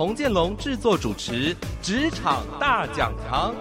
[0.00, 3.54] 童建龙制作主持《职场大讲堂》，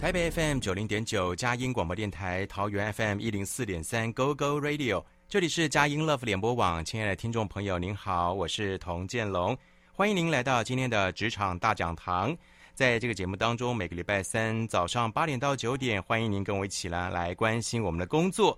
[0.00, 9.58] 台北 FM 九零点九，佳音广播电台，桃园 FM 一零四点三，Go Go Radio，这里是佳音 Love 联播网，亲爱的听众朋友，您好，我是童建龙，
[9.92, 12.30] 欢迎您来到今天的《职场大讲堂》。
[12.74, 18.56] 在这个节目当中，每个礼拜三早上八点到九点，欢迎您跟我一起来来关心我们的工作。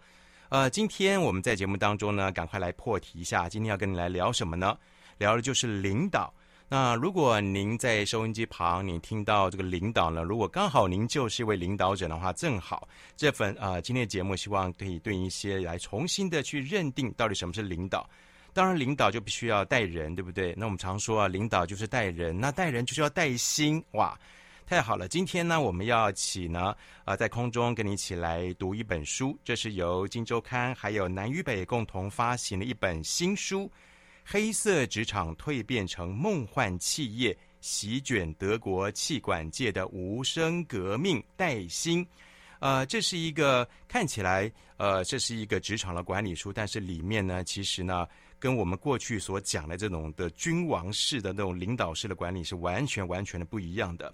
[0.54, 3.48] 呃，今天我们在节目当中呢，赶快来破题一下。
[3.48, 4.78] 今天要跟你来聊什么呢？
[5.18, 6.32] 聊的就是领导。
[6.68, 18.08] 那如果您在收音机旁，你听到这个领导呢，如果刚好您就是一位领导者的话，正好这份、呃，今天的节目希望可以对一些来重新的去认定到底什么是领导。
[18.52, 20.54] 当然，领导就必须要带人，对不对？
[20.56, 24.16] 那我们常说啊，领导就是带人，那带人就是要带心，哇！
[24.66, 33.64] 太好了，今天呢，我们要起呢，呃，在空中跟你一起来读一本书，这是由《金周刊》还有南与北共同发行的一本新书，
[34.24, 42.06] 《黑色职场蜕变成梦幻企业，席卷德国气管界的无声革命》带心。
[42.58, 54.12] 呃，这是一个看起来，呃，这是一个职场的管理书，但是里面呢，其实呢，跟我们过去所讲的这种的君王式的那种领导式的管理是完全完全的不一样的。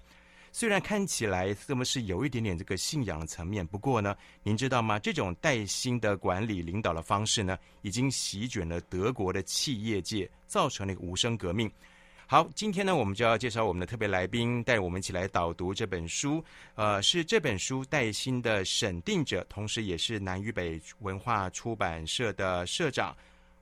[0.51, 4.99] 虽然看起来这么是有一点点这个信仰的层面，不过呢，您知道吗？
[4.99, 11.71] 这种带薪的管理领导的方式呢，已经席卷了德国的企业界，造成了一个无声革命。
[12.27, 16.43] 好，今天呢，我们就要介绍我们的特别来宾，带我们一起来导读这本书。
[16.75, 23.15] 呃，是这本书带薪的审定者，同时也是南与北文化出版社的社长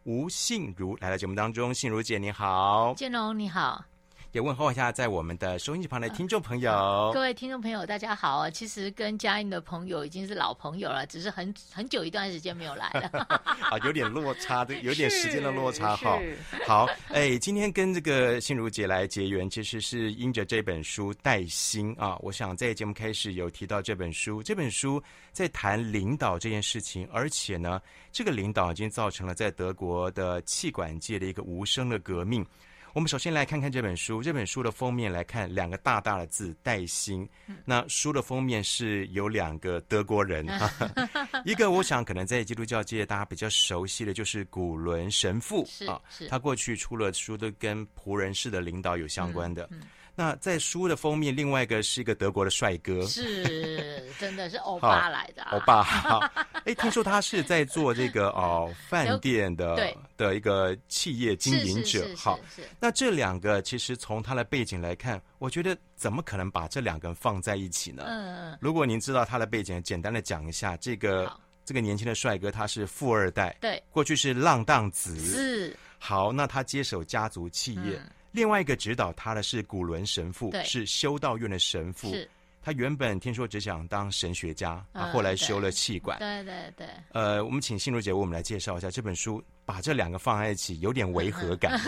[0.03, 1.73] 吴信如来到节目当中。
[1.73, 2.93] 信如姐，你好。
[2.95, 3.83] 建龙，你好。
[4.31, 6.71] 也问候一下在我们的收音机旁的听众朋友。
[6.71, 8.47] 呃，各位听众朋友，大家好。
[8.51, 13.09] 其实跟嘉音的朋友已经是老朋友了，只是很很久一段时间没有来了。
[13.71, 16.19] 啊，有点落差的，有点时间的落差哈。
[16.67, 22.15] 好，哎，今天跟这个心如姐来结缘，其实是因着这本书带薪啊。
[22.19, 25.01] 我想在节目开始有提到这本书，这本书
[25.31, 32.45] 在谈领导这件事情，而且呢，这个领导已经造成了在德国的气管界的一个无声的革命。
[32.93, 34.21] 我们首先来看看这本书。
[34.21, 37.27] 这本书的封面来看，两个大大的字“带薪”。
[37.63, 40.47] 那书的封面是有两个德国人，
[41.45, 49.63] 一个我想可能在基督教界大家比较熟悉的就是古伦神父啊，他过去出了书都跟仆人式的领导有相关的。
[49.71, 49.87] 嗯嗯
[50.19, 55.81] 那在书的封面，另外一个是一个德国的帅哥，是， 真的是欧巴来的，啊，欧巴。
[55.81, 56.19] 好，
[56.65, 62.05] 哎，听说他是在做这个哦 饭店的对的一个企业经营者。
[62.17, 62.37] 好，
[62.81, 68.03] 那这两个其实从他的背景来看，我觉得怎么可能把这两个人放在一起呢？
[68.05, 71.31] 嗯，如果您知道他的背景，简单的讲一下，这个
[71.63, 75.77] 这个年轻的帅哥他是富二代，对，过去是浪荡子，是。
[75.97, 77.95] 好，那他接手家族企业。
[77.95, 82.15] 嗯另外一个指导他的是古伦神父，是修道院的神父。
[82.61, 86.19] 他原本听说只想当神学家，啊，后来修了气管。
[86.19, 86.87] 对对对。
[87.13, 89.41] 呃，我们请心如姐为我们来介绍一下这本书。
[89.69, 91.79] 把这两个放在一起，有点违和感。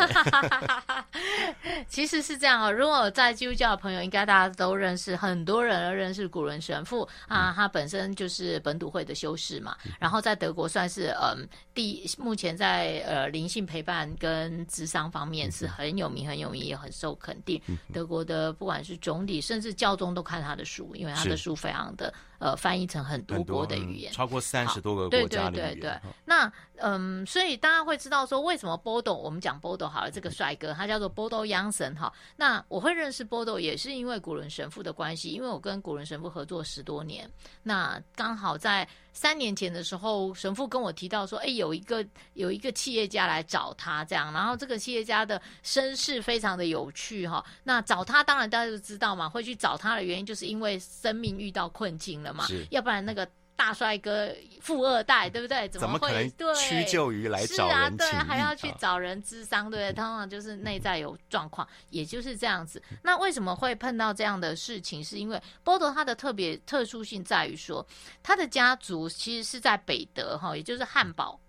[1.90, 17.60] 其实是这样啊、哦，如果在基督教的朋友，应该大家都认识，很多人都认识古伦神父啊，他本身就是本笃会的修士嘛，然后在德国算是嗯，第目前在呃灵性陪伴跟智商方面是很有名、很有名，也很受肯定。
[17.92, 22.14] 德国的不管是总理，甚至教宗都看他的书，因为他的书非常的。
[22.42, 25.70] 呃，翻译成很多国的语言，超过三十多个国家的语言。
[25.70, 32.12] 对对对对，那嗯，所以大家会知道说，为什么 Bodo，我们讲 Bodo 好了，这个帅哥他叫做 Bodo Jansen 哈。
[32.36, 37.30] 那我会认识 Bodo 也是因为古伦神父的关系，因为我跟古伦神父合作十多年，
[37.62, 38.88] 那刚好在。
[39.14, 42.04] 三年前的时候，神父跟我提到说：“哎，有一个
[42.34, 47.44] 有一个企业家来找他，这样，然后这个企业家的身世非常的有趣哈。
[47.66, 55.70] 那找他，当然大家都知道嘛，会去找他的原因，就是因为生命遇到困境了嘛，要不然那个。”大帅哥，富二代，对不对？
[55.70, 56.00] 怎么会？
[56.00, 57.68] 怎么可能屈就于来找人？
[57.68, 59.94] 是啊，对，还要去找人咨商，对不对？
[59.94, 62.82] 通常就是内在有状况，也就是这样子。
[63.04, 65.04] 那为什么会碰到这样的事情？
[65.04, 67.86] 是因为波多他的特别特殊性在于说，
[68.24, 71.40] 他的家族其实是在北德哈，也就是汉堡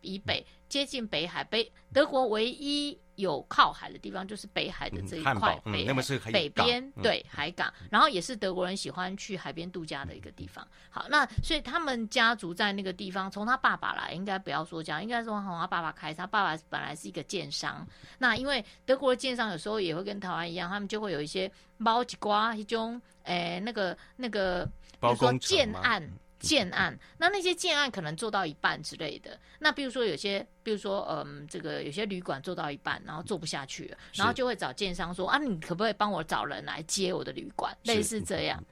[0.00, 2.98] 以北，接近北海，北德国唯一。
[3.18, 10.66] 有靠海的地方，就是北海的这一块，北那么是北边对海港，然后也是德国人喜欢去海边度假的一个地方。
[10.88, 17.84] 好，那所以他们家族在那个地方，从他爸爸来，应该不要说这样，应该说从他爸爸开始，他爸爸本来是一个建商。
[18.18, 21.50] 那因为德国的建商有时候也会跟台湾一样，他们就会有一些
[21.84, 24.64] 包几瓜一种，诶，那个那个，
[25.00, 26.08] 比如说建案。
[26.38, 29.38] 建案，那那些建案可能做到一半之类的。
[29.58, 37.76] 那比如说有些，比如说嗯，这个有些旅馆做到一半，然后做不下去了，然后就会找建商说啊，你可不可以帮我找人来接我的旅馆？
[37.84, 38.62] 类似这样。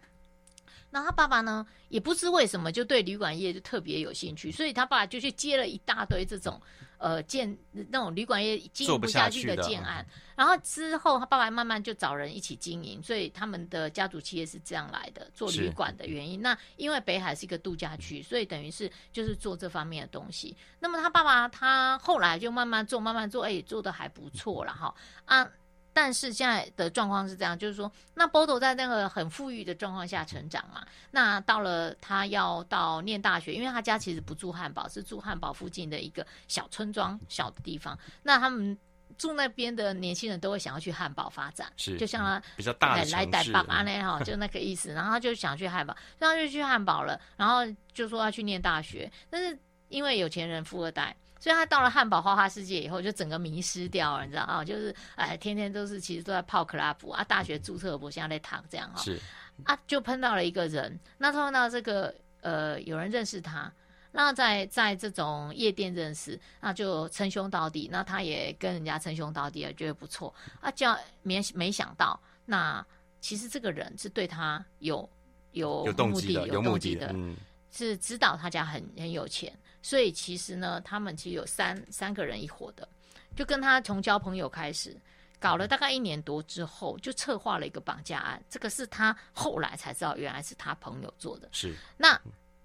[0.91, 6.61] 那他爸爸呢，也不知为什么就对旅馆业就特别有兴趣，所以他爸爸就去接了一大堆这种。
[6.99, 16.41] 呃，建那种旅馆业经营不下去的建案，然后之后他爸爸慢慢就找人一起经营，所以他们的家族企业是这样来的，做旅馆的原因。
[16.41, 20.57] 那因为北海是一个度假区，所以等于是就是做这方面的东西。
[20.81, 24.95] 那么他爸爸他后来就慢慢做，慢慢做，哎，做的还不错了哈
[25.25, 25.51] 啊。
[25.97, 30.87] 但是现在的状况是这样，就是说，那波多在那个很富裕的状况下成长嘛。
[31.11, 37.99] 那到了他要到念大学，因为他家其实不住汉堡，是住汉堡附近的一个小村庄、小的地方。
[38.23, 38.77] 那他们
[39.17, 44.93] 住那边的年轻人都会想要去汉堡发展，是就像他比较大的来带爸爸呢哈，就那个意思。
[44.93, 47.19] 然后他就想去汉堡，然后就去汉堡了。
[47.39, 47.61] 然后
[47.95, 49.59] 就说要去念大学，但是
[49.89, 51.17] 因为有钱人富二代。
[51.47, 54.65] 所以他到了汉堡花花世界以后，就整个迷失掉了，你知道啊？
[54.65, 59.01] 就是哎，天天都是其实都在泡 club 啊，大学注册不现在在躺这样哈。
[59.01, 59.17] 是
[59.63, 63.73] 啊，就碰到了一个人，那碰到这个呃，有人认识他，
[64.11, 70.69] 那在在这种夜店认识，那就称兄道弟，那他也跟人家称兄道弟，觉得不错啊。
[70.73, 72.85] 叫没没想到，那
[73.21, 75.09] 其实这个人是对他有
[75.53, 77.37] 有目的、有动机的，有目的的，嗯，
[77.71, 79.57] 是知道他家很很有钱。
[79.87, 82.89] 所以其实呢，他们其实有三三个人一伙的，
[83.37, 85.01] 就跟他从交朋友开始，
[85.39, 88.43] 搞了大概一年多之后，就策划了一个绑架案。
[88.51, 91.49] 这个是他后来才知道，原来是他朋友做的。
[91.53, 92.21] 是，那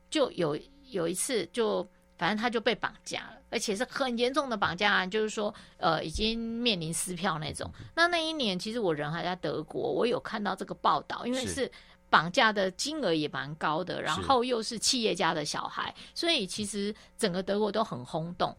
[0.10, 0.58] 就有
[0.90, 1.88] 有一次就，
[2.18, 7.72] 反正他就被绑架了，而且是很严重的绑架案，就是说，呃，已经面临撕票那种。
[7.94, 11.72] 那那一年，其实我人还在德国，我有看到这个报道，因为是。
[12.12, 18.56] 绑架的金额也蛮高的，然后又是企业家的小孩，所以其实整个德国都很轰动。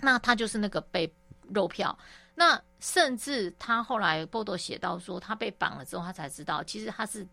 [0.00, 1.12] 那他就是那个被
[1.52, 1.96] 肉票，
[2.34, 7.28] 那甚至他后来波多写到说，他被绑了之后，他才知道其实他是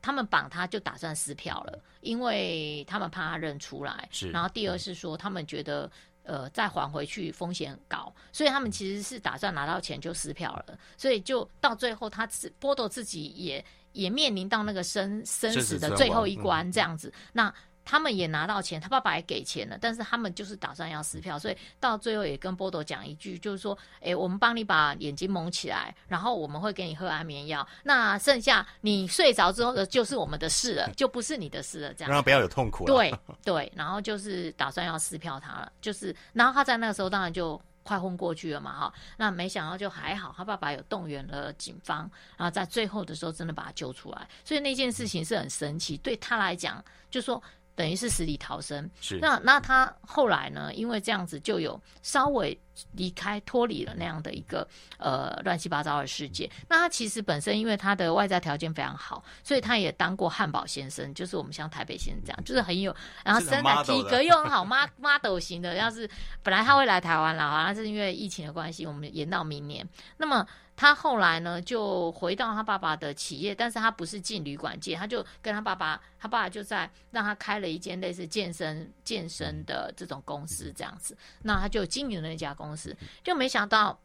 [0.00, 4.08] 他们绑他就打算撕票了，因为他们怕他认出来。
[4.12, 5.90] 是，然后第二是说他们觉得
[6.22, 13.64] 呃再还回去风险很高，所以他们其实是打算拿到钱就撕票了，所以就到最后他自波多自己也。
[13.92, 17.54] 也面临到那个生生死的最后一关这样子，嗯、那
[17.84, 32.94] 他们也拿到钱，他爸爸也给钱了，但是他们就是打算要撕票，所以到最后也跟波多讲一句，就是说，哎、欸，我们帮你把眼睛蒙起来，然后我们会给你喝安眠药，那剩下你睡着之后的就是我们的事了，就不是你的事了，这样，让他不要有痛苦了。
[32.94, 33.12] 对
[33.44, 37.60] 对，然后就是打算要撕票他了，就是，然后他在那个时候当然就。
[37.82, 47.42] 快昏过去了嘛，哈，那没想到就还好，他爸爸有动员了警方，然后在最后的时候真的把他救出来，所以那件事情是很神奇，对他来讲，就说。
[47.74, 50.72] 等于是死里逃生，是那那他后来呢？
[50.74, 52.58] 因为这样子就有稍微
[52.92, 54.66] 离开脱离了那样的一个
[54.98, 56.50] 呃乱七八糟的世界。
[56.68, 62.94] 那他其实本身因为他的外在条件非常好，所以他也当过汉堡先生，就是我们像台北先生这样，就是很有，
[63.24, 64.64] 然后身材体格又很好，
[65.00, 65.74] model 型的。
[65.74, 66.08] 要是
[66.42, 69.88] 本来他会来台湾了，好像是因为疫情的关系，我们延到明年。
[70.18, 70.46] 那么。
[70.74, 83.98] 他后来呢，就回到他爸爸的企业，但是他不是进旅馆界，他就跟他爸爸，他爸爸就在让他开了一间类似健身健身的这种公司这样子，那他就经营了那家公司，就没想到，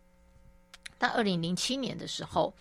[1.00, 2.54] 在二零零七年的时候，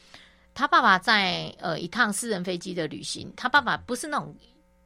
[0.55, 4.35] 他爸爸在呃一趟私人飞机的旅行，他爸爸不是那种。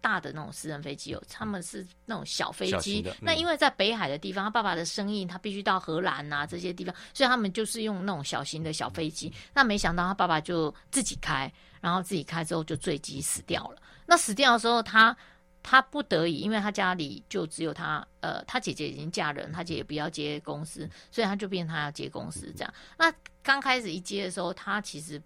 [0.00, 3.02] 大的那种私人飞机哦，他们是那种小飞机。
[3.07, 9.33] 嗯、那因为在北海的地方，他爸爸的生意他必须到荷兰啊这些地方，所以他们就是用那种小型的小飞机。
[9.54, 13.83] 那没想到他爸爸就自己开，然后自己开之后就坠机死掉了。
[14.07, 15.16] 那死掉的时候，他
[15.62, 22.75] 他不得已，因为他家里就只有他，呃，他姐姐已经嫁人，他姐姐不要接公司，所以他就变成他要接公司这样。
[22.97, 25.23] 那刚开始一接的时候，他其实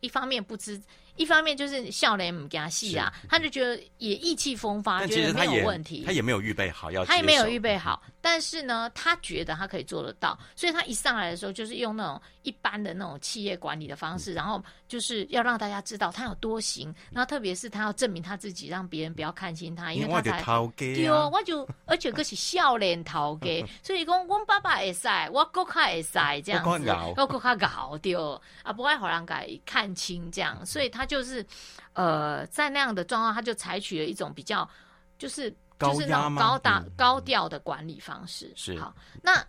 [0.00, 0.80] 一方面不知。
[1.16, 6.04] 一方面就是笑脸唔加戏啊，他就觉得也意气风发，觉得没有问题。
[6.04, 20.42] 他也没有预备好要，他也没有预备好，但是呢，他觉得他可以做得到，所以他一上来的时候就是用那种一般的那种企业管理的方式，嗯、然后就是要让大家知道他有多行，然后特别是他要证明他自己，让别人不要看清他，因为他才
[20.76, 26.12] 对哦，我就而且可是笑脸逃给， 所以讲我爸爸会使，我哥卡会使
[26.44, 31.46] 这样子，我哥卡搞掉啊，不爱好让改看清这样，所以他就是
[31.94, 34.68] 呃在那样的状况，他就采取了一种比较
[35.18, 39.42] 就是就是那种高大高调的管理方式，是好那。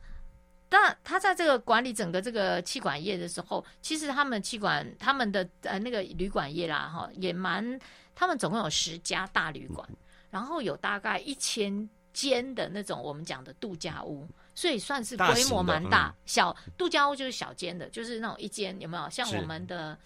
[0.70, 7.80] 那他在这个管理整个这个气管业的时候，其实他们气管他们的呃那个旅馆业啦哈，也蛮
[8.14, 9.88] 他们总共有十家大旅馆，
[10.30, 15.90] 然后有大概一千间的那种我们讲的度假屋，所以算是规模蛮大。
[15.90, 19.98] 大嗯、小度假屋就是小间的，就是那种一间有没有像我们的？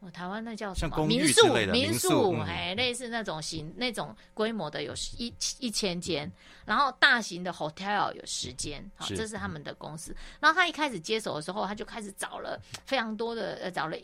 [0.00, 1.52] 哦，台湾那叫什么民宿？
[1.72, 6.30] 民宿，哎，类似那种型那种规模的有一一千间，
[6.64, 10.14] 然后大型的 hotel 有十间，好，这是他们的公司。
[10.38, 13.96] 然后他一开始接手的时候，他就开始找了非常多的呃，找了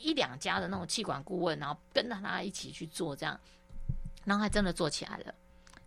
[0.00, 3.36] 一两家的那种气管顾问，然后跟着他一起去做这样，
[4.24, 5.34] 然后还真的做起来了，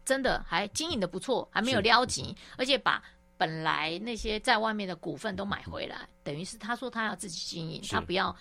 [0.03, 3.01] 真的还经营的不错，还没有撩急，而且把
[3.37, 8.35] 本来那些在外面的股份都买回来，等于是他说他要自己经营，他不要。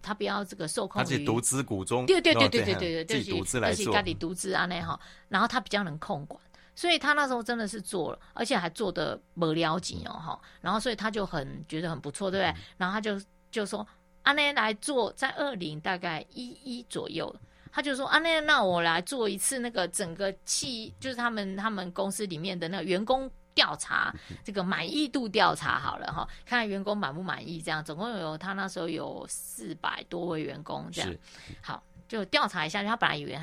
[0.00, 6.40] 他不要这个受控于，他是独资股中，对对对对对对对，自己独资来做，自己独资啊那哈，然后他比较能控管，
[6.74, 12.50] 所以他那时候真的是做了，而且还做的没了解哦哈，然后所以他就很觉得很不错，对不对？
[12.50, 13.86] 嗯、然后他就就说
[14.22, 17.34] 阿内来做，在二零大概一一左右，
[17.72, 23.30] 他就说阿内那我来做一次那个整个企，就是他们他们公司里面的那个员工。
[23.58, 27.60] 调查这个满意度调查好了哈，看看员工满不满意。
[27.60, 31.12] 这样总共有他那时候有四百多位员工，这样
[31.60, 32.84] 好就调查一下。
[32.84, 33.36] 他本来以为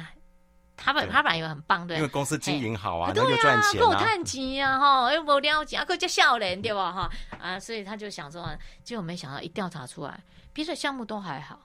[0.77, 8.49] 他本他本来以为很棒，对，因为公司经营好啊，对啊，够赚钱啊哈，又不了解啊，够叫笑脸对吧哈啊，所以他就想说，
[8.85, 11.59] 结果没想到一调查出来，别的项目都还好，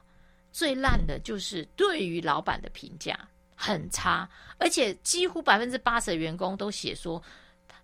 [0.51, 3.17] 最烂的就是对于老板的评价
[3.55, 4.29] 很差，
[4.59, 7.23] 而且几乎百分之八十的员工都写说。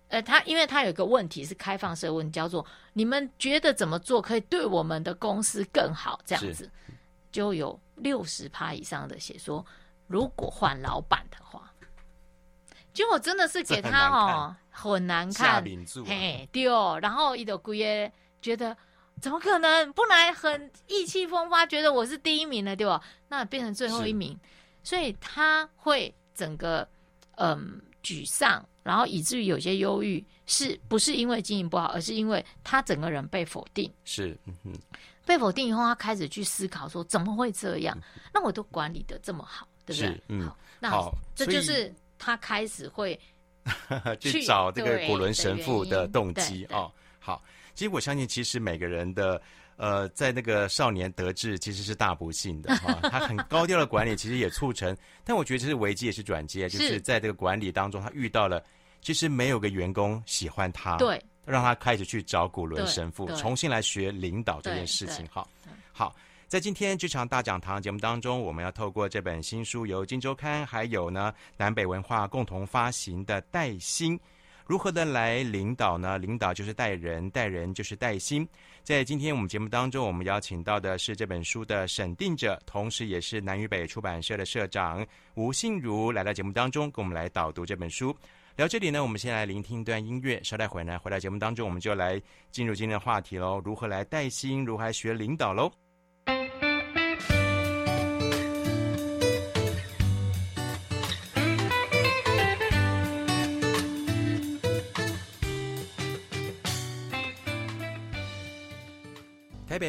[0.09, 6.19] 呃，他因为他有一个问题是开放式问，叫做你们觉得怎么做可以对我们的公司更好？
[6.25, 6.71] 这样子
[7.29, 9.65] 就有六十趴以上的写说，
[10.07, 11.69] 如果换老板的话，
[12.93, 15.61] 结果真的是给他哦很难看，
[16.05, 18.09] 嘿，对哦，然后一朵姑爷
[18.41, 18.75] 觉得
[19.21, 23.03] 怎么可能不来很意气风发，觉得我是第一名的，对吧？
[23.27, 24.39] 那变成最后一名，
[24.83, 26.87] 所以他会整个
[27.35, 28.65] 嗯沮丧。
[28.87, 33.91] 然后以至于有些忧郁，是不是因为经营不好，而是因为他整个人被否定？
[34.05, 34.71] 是，嗯哼，
[35.25, 37.97] 被否定以后，他开始去思考说怎么会这样？
[37.97, 40.07] 嗯、那我都管理的这么好，对不对？
[40.07, 40.49] 是嗯，
[40.81, 43.19] 好，那这就是他开始会
[44.21, 46.89] 去，去找这个古伦神父的动机哦。
[47.19, 47.43] 好，
[47.75, 49.41] 其实我相信，其实每个人的。
[49.79, 58.59] 呃，在那个少年得志其实是大不幸的哈， 他很高调的管理，其实也促成，但我觉得这是危机也是转机，就是在这个管理当中，他遇到了
[59.01, 65.25] 其实没有个员工喜欢他，对，让他开始去找古伦神父，重新来学领导这件事情。
[65.31, 65.47] 好，
[65.93, 66.15] 好，
[66.47, 74.17] 在今天这场大讲堂节目当中，我们要透过这本新书，由金周刊还有呢南北文化共同发行的《带薪》。
[74.65, 76.17] 如何的来领导呢？
[76.17, 78.45] 领导就是带人，带人就是带心。
[78.83, 88.13] 在今天我们节目当中，我们邀请到的是这本书的审定者，同时也是南与北出版社的社长吴信如，来到节目当中，跟我们来导读这本书。
[88.57, 93.61] 聊这里呢，我们先来聆听一段音乐，稍待会呢，回到节目当中，我们就来进入今天的话题喽。
[93.63, 94.65] 如何来带薪？
[94.65, 95.71] 如何来学领导喽？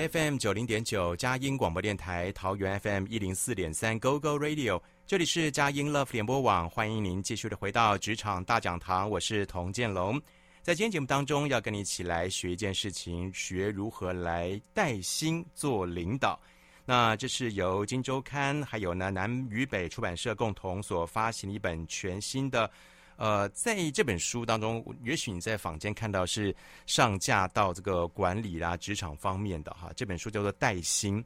[0.08, 10.20] FM 九零点九，佳音广播电台，桃园 FM 一零四点三，Go Go Radio，这里是佳音 Love 联播网，欢迎您继续的回到职场大讲堂，我是童建龙。
[10.62, 16.40] 在今天节目当中，要跟你一起来学一件事情，学如何来带薪做领导。
[16.86, 22.70] 那这是由金周刊还有呢南与北出版社共同所发行的一本全新的。
[23.18, 26.54] 呃，在这本书当中，也许你在坊间看到是
[26.87, 29.90] 上架到这个管理啦、职场方面的哈。
[29.96, 31.20] 这本书叫做《带薪》，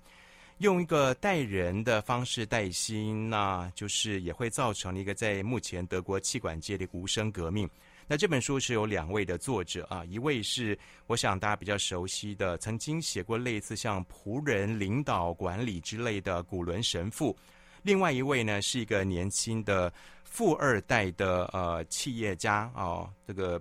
[0.57, 7.69] 用一个带人的方式带薪，那就是也会造成一个在目前德国气管界的无声革命。
[8.09, 17.37] 那这本书是有两位的作者啊，一位是我想大家比较熟悉的，曾经写过类似像仆人领导管理之类的古伦神父。
[17.83, 19.93] 另外一位呢是一个年轻的
[20.33, 23.61] 富二代的呃企业家哦，这个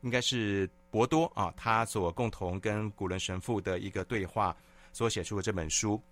[0.00, 4.54] 应该是博多啊，他所共同跟古伦神父的一个对话
[4.92, 6.02] 所写出的这本书。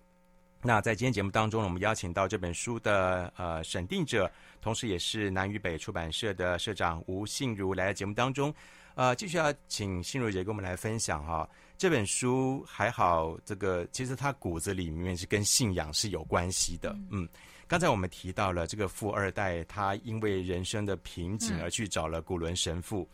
[0.63, 4.31] 那在今天节目当中，我们邀请到这本书的呃审定者，
[4.63, 8.55] 同时也是南与北出版社的社长吴信如来到节目当中，
[8.95, 11.51] 呃，继续要请信如姐跟我们来分享哈、哦。
[11.77, 16.97] 这本书还好，这个其实它骨子里面是跟信仰是有关系的。
[17.11, 17.29] 嗯，
[17.67, 23.09] 刚才我们提到了这个富二代，他因为人生的瓶颈而去找了古伦神父。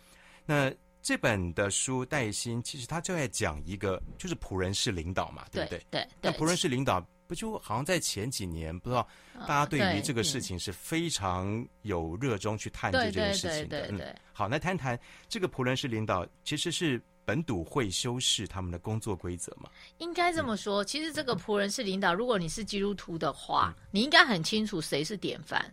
[0.47, 5.79] 嗯、那这本的书带薪，其实他就在讲一个，就是仆人式领导嘛，对不对？
[5.91, 6.01] 对。
[6.03, 7.35] 对，那仆人式领导不。
[7.35, 9.09] 就好像在前几年，不知道
[9.49, 13.87] 大家对于这个事情是非常有热衷去探究这件事情的。
[13.91, 19.71] 嗯，好，那谈谈这个仆人式领导，其实是本笃会修饰他们的工作规则吗？
[19.99, 25.73] 应该这么说，其实这个仆人是领导，如果你是基督徒的话，嗯，你应该很清楚谁是典范。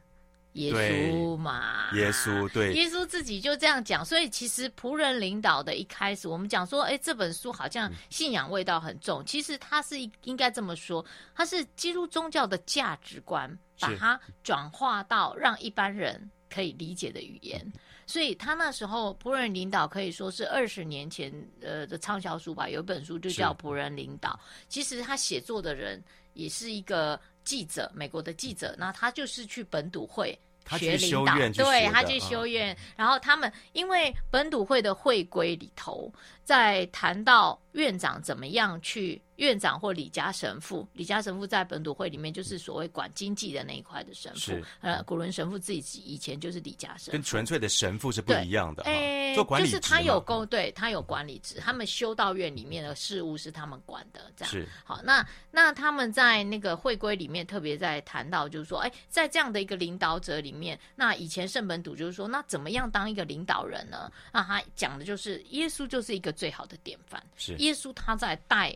[0.54, 17.72] 耶稣嘛，耶稣对，耶稣自己就这样讲，所以其实仆人领导的一开始，我们讲说，哎，这本书好像信仰味道很重，嗯、其实它是应该这么说，它是基督宗教的价值观，把它转化到让一般人可以理解的语言，
[18.10, 27.20] 所以他那时候仆人领导可以说是二十年前呃的畅销书吧，有一本书就叫仆人领导，其实他写作的人也是一个。
[27.46, 30.38] 记者，美国的记者，那他就是去本笃会
[30.78, 36.14] 学领导，对，他去修院，然后他们因为本笃会的会规里头，
[36.44, 39.20] 在谈到院长怎么样去。
[39.40, 44.54] 院长或李家神父，李家神父在本笃会里面就是所谓管经济的那一块的神父。
[44.82, 48.84] 呃，古伦神父自己以前就是李家神父，跟纯粹的神父是不一样的。
[48.84, 54.52] 哎，做管理就是他有工，对他有管理职，他们修道院里面的事务是他们管的，这样。
[54.52, 64.12] 是好，那那他们在那个会规里面特别在谈到，就是说，哎，在这样的一个领导者里面，那以前圣本笃就是说，那怎么样当一个领导人呢？
[64.34, 67.24] 那他讲的就是耶稣就是一个最好的典范。
[67.38, 68.76] 是耶稣他在带。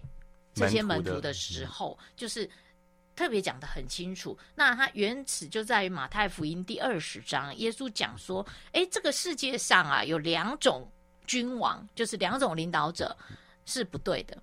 [0.54, 2.50] 这些门徒的时候，就是
[3.16, 4.38] 特别讲的很清楚。
[4.56, 10.88] 那它原始就在于马太福音第二十章，耶稣讲说：“哎，这个世界上啊，有两种
[11.26, 13.16] 君王，就是两种领导者
[13.66, 14.38] 是不对的。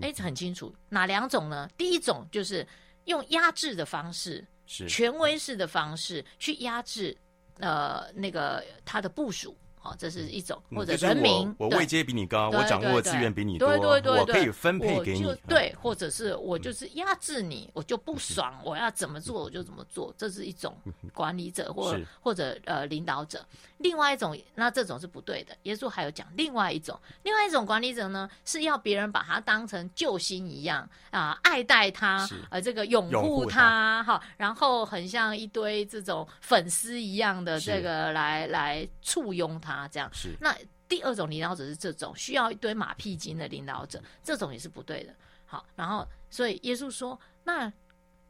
[0.00, 1.68] 哎，很清楚，哪两种呢？
[1.76, 2.66] 第一种就是
[3.04, 7.16] 用压制的方式，是权威式的方式去压制
[7.60, 15.32] 呃那个他的部属。”哦，这是一种或者人民，我位阶比你高，我掌握的资源比你多，对对对，我可以分配给你。
[15.46, 20.76] 对，或者是我就是压制你，我就不爽，我要怎么做我就怎么做，这是一种
[21.14, 23.44] 管理者或或者呃领导者。
[23.78, 25.54] 另外一种，那这种是不对的。
[25.64, 39.75] 耶稣还有讲另外一种，另外一种管理者呢，是要别人把他当成救星一样啊，爱戴他，呃，这个拥护他，哈，然后很像一堆这种粉丝一样的这个来来簇拥他。
[39.76, 40.34] 啊，这样是。
[40.40, 40.56] 那
[40.88, 45.14] 第二种领导者是这种需要一堆马屁精的领导者，这种也是不对的。
[45.44, 47.70] 好，然后所以耶稣说：“那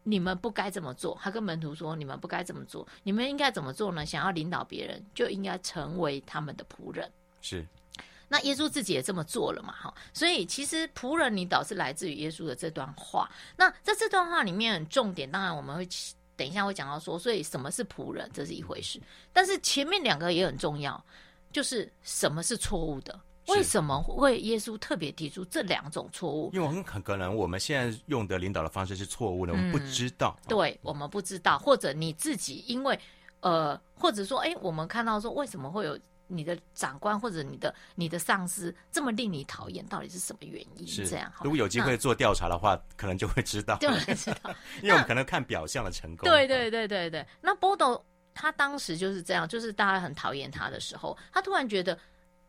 [0.02, 4.04] 你们不该这么做。”他跟门徒说：“你们不该这么做，你们应该怎么做呢？
[4.04, 7.08] 想要领导别人，就应该成为他们的仆人。”
[7.40, 7.64] 是。
[8.28, 9.72] 那耶稣自己也这么做了嘛？
[9.72, 13.30] 哈，所以其实仆人领导是来自于耶稣的这段话。
[13.56, 15.88] 那在这段话里面，重点当然我们会。
[16.38, 19.00] 等一下会讲到说，所以什么是仆人，这是一回事。
[19.32, 21.02] 但是前面两个也很重要，
[21.56, 23.18] 就是什么是错误的？
[23.46, 26.50] 为什么会耶稣特别提出这两种错误？
[26.52, 30.36] 因为很可可能我们现在用的领导的方式是错误的，我们不知道。
[30.42, 33.00] 嗯、对，我们不知道，或者你自己因为
[33.40, 35.98] 呃，或者说，哎，我们看到说为什么会有？
[36.28, 40.86] 你的长官或者你的你的上司这么令你讨厌，到底是什么原因？
[40.86, 41.32] 是这样。
[41.40, 43.78] 如果有机会做调查的话，可能就会知道。
[43.78, 46.28] 就会知道， 因为我们可能看表象的成功。
[46.28, 47.24] 对对对对对。
[47.40, 48.04] 那波斗
[48.36, 51.94] 他当时就是这样，就是大家很讨厌他的时候，他突然觉得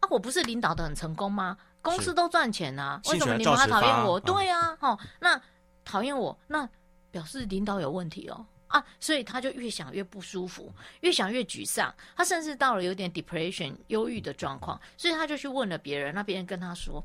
[0.01, 1.57] 啊，我不是领导的很成功吗？
[1.81, 4.19] 公司都赚钱啊，为什么你们还讨厌我？
[4.19, 5.41] 对啊，哦，那
[5.85, 6.67] 讨厌我，那
[7.09, 8.45] 表示领导有问题哦。
[8.67, 10.69] 啊，所以他就越想越不舒服，
[10.99, 17.01] 越想越沮丧，他甚至到了有点 depression 忧郁的状况，所以他就去问了别人，那别人跟他说：“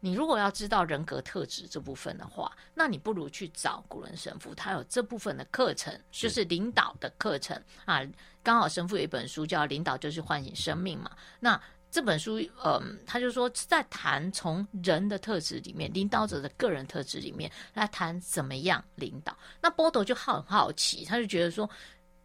[0.00, 8.00] 你如果要知道人格特质这部分的话，那你不如去找古伦神父，他有这部分的课程，就是领导的课程啊。
[8.42, 19.34] 刚好神父有一本书叫《领导就是唤醒生命》嘛，那。”这本书，嗯，他就说在谈从人的特质里面，领导者的个人特质里面来谈怎么样领导。
[19.62, 21.70] 那波多就很好奇，他就觉得说，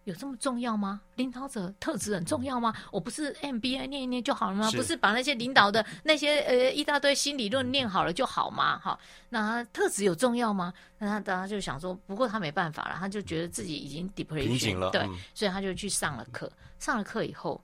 [0.05, 1.01] 有这么重要吗？
[1.15, 2.73] 领导者特质很重要吗？
[2.91, 4.71] 我不是 MBA 念一念就好了吗？
[4.71, 8.79] 不是把那些领导的 那些呃一大堆新理论念好了就好吗？
[8.79, 8.97] 哈，
[9.29, 10.73] 那特质有重要吗？
[10.97, 16.51] 那他当然就想说，不过他没办法了，他就觉得自己已经 depression 了，对，所以他就去上了课。
[16.79, 17.63] 上了课以后，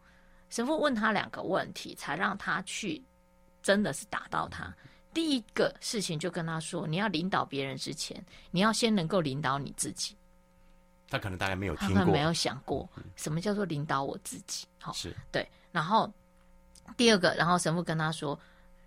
[0.49, 3.03] 神父问他两个问题，才让他去
[3.63, 4.71] 真的是打到他。
[5.13, 10.15] 第一个事情就跟他说，你要领导别人之前，你要先能够领导你自己。
[11.09, 14.67] 他可能大概没有听过，他没有想过什么叫做领导我自己。
[14.81, 15.47] 好，是对。
[15.71, 16.11] 然后
[16.97, 18.37] 第二个，然后神父跟他说，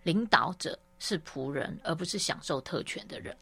[0.02, 3.34] 领导者是仆人，而不是享受特权的人。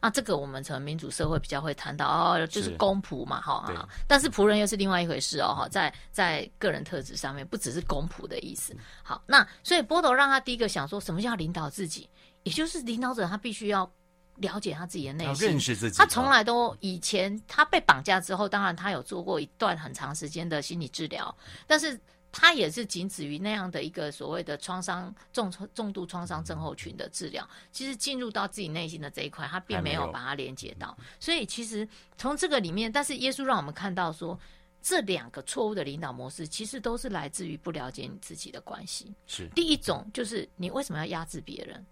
[0.00, 3.88] 那这个我们从民主社会比较会谈到哦，就是公仆嘛，哈。
[4.06, 8.76] 但是仆人又是另外一回事哦，哈，在在个人特质上面，不只是公仆的意思。
[9.02, 12.08] 好，那所以波多让他第一个想说什么叫领导自己，
[12.42, 13.88] 也就是领导者他必须要。
[14.36, 15.96] 了解他自己的内心，认识自己。
[15.98, 21.34] 他从来都以前他被绑架之后，当然他有做过一段很长时间的心理治疗，
[21.66, 21.98] 但是
[22.30, 27.48] 他也是仅止于那样的一个所谓的创伤重重度创伤症候群的治疗。
[27.72, 30.94] 其实进入到自己内心的这一块，他并没有把它连接到。
[31.18, 34.38] 所以其实从这个里面，但是耶稣让我们看到说，
[34.82, 39.14] 这两个错误的领导模式，其实都是来自于不了解你自己的关系。
[39.26, 41.86] 是第一种，就是你为什么要压制别人？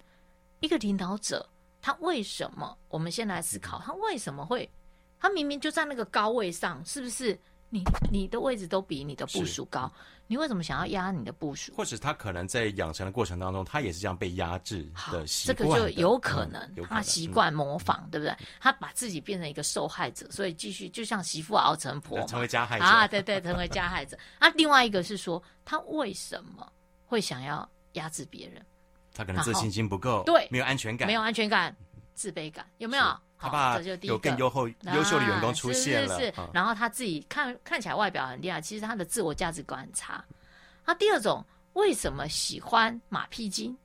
[0.60, 1.48] 一个领导者。
[1.84, 2.74] 他为什么？
[2.88, 4.66] 我们先来思考，他为什么会？
[5.20, 7.38] 他明明就在那个高位上，是不是？
[7.68, 9.92] 你你的位置都比你的部署高，
[10.26, 11.74] 你为什么想要压你的部署？
[11.76, 15.58] 或者他可能在养成的过程当中，他也是这样被压制的习惯。
[15.58, 18.34] 这个就有可能，嗯、他习惯模仿，嗯、对不对？
[18.58, 23.06] 他把自己变成一个受害者，所以继续就像媳妇熬成婆，成为加害者啊！
[23.06, 24.16] 对对，成为加害者。
[24.38, 26.66] 啊，另外一个是说，他为什么
[27.04, 28.64] 会想要压制别人？
[29.14, 31.74] 他可能自信心不够，对，没有安全感，没有安全感，
[32.14, 33.04] 自卑感，有没有？
[33.38, 36.42] 他怕有更优厚、优秀的员工出现了，是是是。
[36.52, 40.24] 然后他自己看看起来外表很厉害，其实他的自我价值观很差。
[40.84, 43.76] 那第二种，为什么喜欢马屁精？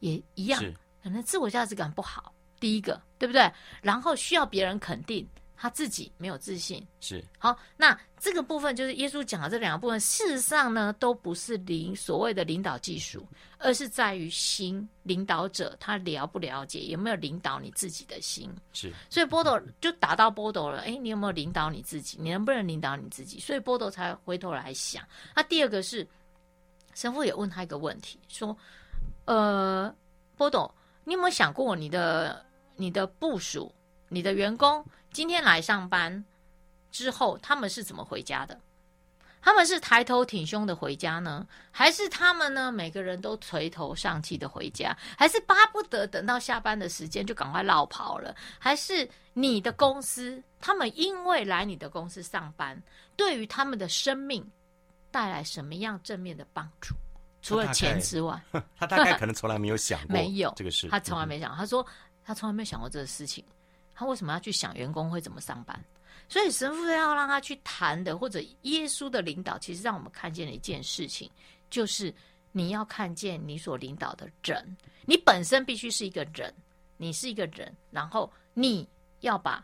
[0.00, 0.62] 也一样，
[1.02, 2.32] 可能自我价值感不好。
[2.58, 3.50] 第一个，对不对？
[3.82, 5.28] 然后需要别人肯定。
[5.62, 7.56] 他自己没有自信，是好。
[7.76, 13.24] 那这个部分就是耶稣讲的这两个部分，事实上呢，都不是领所谓的领导技术，
[13.58, 14.88] 而是在于心。
[15.04, 18.52] 领导者他了不了解，有没有领导你自己的心？
[18.72, 18.92] 是。
[19.08, 22.18] 所以波多就打到波多了，哎，你有没有领导你自己？
[22.20, 23.38] 你能不能领导你自己？
[23.38, 25.06] 所以波多才回头来想。
[25.32, 26.04] 那第二个是
[26.92, 28.56] 神父也问他一个问题，说：
[29.26, 29.94] 呃，
[30.36, 32.44] 波多，你有没有想过你的
[32.74, 33.72] 你的部署？
[34.08, 36.24] 你的员工今天来上班
[36.90, 38.58] 之后，他们是怎么回家的？
[39.44, 42.70] 他们是抬头挺胸的回家呢，还是他们呢？
[42.70, 48.34] 每个人都垂头丧气的回家，还是巴不得等到下班的时间就赶快落跑了？
[48.58, 52.80] 还是你的公司，他们因为来你的公司上班，
[53.16, 54.48] 对于他们的生命
[55.10, 56.94] 带来什么样正面的帮助？
[57.42, 58.40] 除了钱之外，
[58.76, 61.56] 他大概 可能从来没有想过， 没有这个事，他从来没想。
[61.56, 61.84] 他说
[62.24, 63.44] 他从来没有想过这个事情。
[63.94, 65.78] 他为什么要去想员工会怎么上班？
[66.28, 71.30] 所以神父要让他去谈的，或者耶稣的领导，其实让我们看见了一件事情，
[71.68, 72.14] 就是
[72.52, 76.54] 你要看见你所领导的人，你本身必须是一个人，
[76.96, 78.88] 你是一个人，然后你
[79.20, 79.62] 要把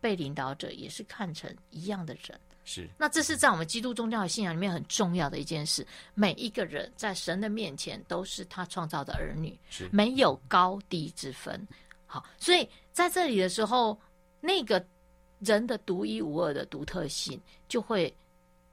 [0.00, 2.38] 被领导者也是看成一样的人。
[2.64, 5.86] 是，那这是在我们基督宗教的信仰里面很重要的一件事。
[6.14, 11.66] 每一个人在神的面前都是他创造的儿女，是没有高低之分。
[12.12, 13.98] 好，所以在这里的时候，
[14.38, 14.84] 那个
[15.38, 18.14] 人的独一无二的独特性，就会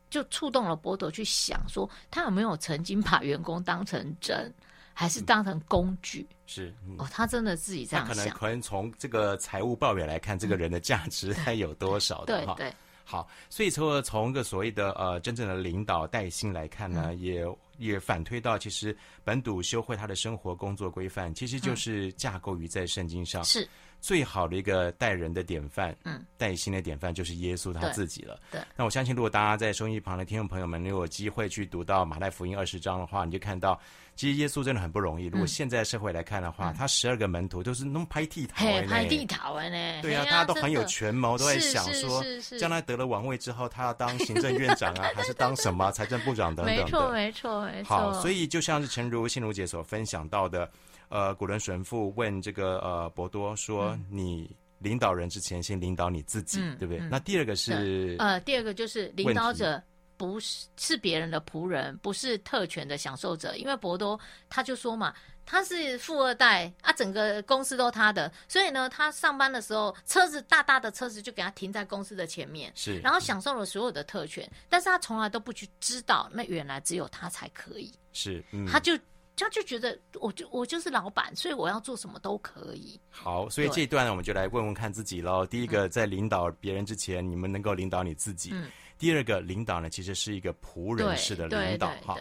[0.09, 4.53] 就触动了波多去想说，他有没有曾经把员工当成人，
[4.93, 6.27] 还是当成工具？
[6.29, 8.13] 嗯、是、嗯、哦，他真的自己这样想。
[8.13, 12.55] 可能可能从这个财务报表来看，这个人的价值 还有多少的哈？
[12.57, 12.73] 对，
[13.09, 17.45] 好，所以从从一个所谓的呃真正的领导带薪来看呢，嗯、也。
[17.79, 18.93] 也反推到，其实
[19.23, 23.65] 本笃修会他的生活工作规范，其实就是架构于在圣经上，是
[24.01, 28.37] 最好的一个待人的典范，嗯，带薪的典范就是耶稣他自己了。
[28.51, 33.79] 对，那我相信，如果大家在收音机旁的听众朋友们，你有机会去读到马太福音二十章的话，你就看到。
[34.19, 35.27] 其实耶稣真的很不容易。
[35.27, 40.01] 如果现在社会来看的话，嗯、他十二个门徒都是弄拍地头，拍地头呢。
[40.01, 42.21] 对啊，大家都很有权谋，都在想说，
[42.59, 46.83] 将来得了王位之后，他要当行政院长啊， 还是当什么财政部长等等的。
[46.83, 47.95] 没错，没错，没错。
[47.95, 50.69] 好，所以就像是诚如心如姐所分享到的，
[51.07, 59.81] 呃，古伦神父问这个呃博多说：“嗯、你领导人之前，先领导你自己，嗯、对不对？”嗯、那第二个是呃，第二个就是领导者。
[60.19, 63.55] 不是是别人的仆人，不是特权的享受者。
[63.55, 65.13] 因为博多他就说嘛，
[65.45, 78.99] 他是富二代啊，整个公司都他的，所以呢，他上班的时候车子大大的车子就给他停在公司的前面，是，然后享受了所有的特权，但是他从来都不去知道，那原来只有他才可以，是，嗯、他就
[79.37, 82.99] 他就觉得我就我就是老板，所以我要做什么都可以。
[83.09, 85.45] 好，所以这一段呢，我们就来问问看自己喽。
[85.45, 92.17] 第一个，在领导别人之前，嗯、你们能够领导你自己；嗯、第二个，领导呢，其实是一个仆人式的领导，哈。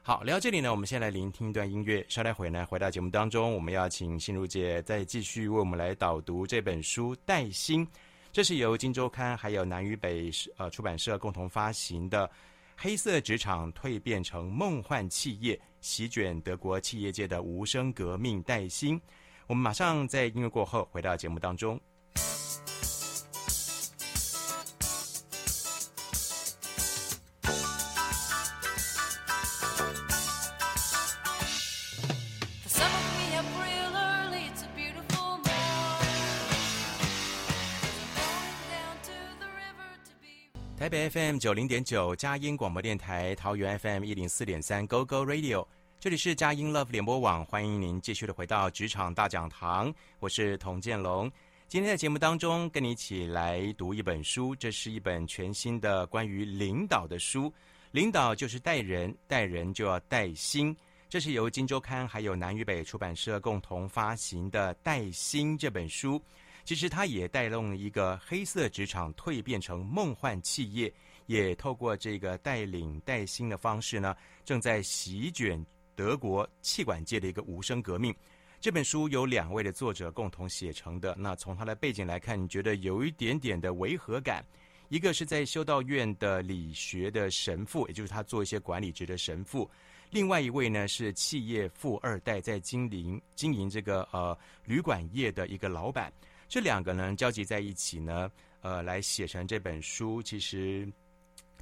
[0.00, 2.04] 好，聊到这里呢，我们先来聆听一段音乐。
[2.08, 7.86] 稍待会呢，回到节目当中，我们要请心如姐再继续为我们来导读这本书《带薪》，
[8.32, 12.26] 这是由金周刊还有南与北呃出版社共同发行的
[12.76, 18.98] 《黑色职场蜕变成梦幻企业，席卷德国企业界的无声革命带薪》。
[19.46, 21.78] 我们马上在音乐过后回到节目当中。
[40.92, 45.66] FM 九零点九佳音广播电台，桃园 FM 一零四点三 Go Go Radio，
[45.98, 51.32] 这里是佳音 Love 联播网，欢迎您继续的回到职场大讲堂，我是童建龙。
[51.66, 57.50] 今天在节目当中跟你一起来读一本书，这是一本全新的关于领导的书，
[57.92, 60.76] 领导就是带人，带人就要带心。
[61.08, 66.20] 这是由金周刊还有南与北出版社共同发行的《带心》这本书。
[66.64, 70.92] 其实它也带动了一个黑色职场蜕变成梦幻企业，
[71.26, 78.14] 也透过这个带领带薪的方式呢，正在席卷德国气管界的一个无声革命。
[78.60, 81.16] 这本书由两位的作者共同写成的。
[81.18, 84.44] 那从他的背景来看，你觉得有一点点的违和感。
[84.88, 89.68] 一个是在修道院的理学的神父，也就是他做一些管理职的神父；
[90.10, 96.12] 另外一位呢是企业富二代，在经营经营这个呃旅馆业的一个老板。
[96.52, 100.22] 这两个呢交集在一起呢，呃，来写成这本书。
[100.22, 100.86] 其实，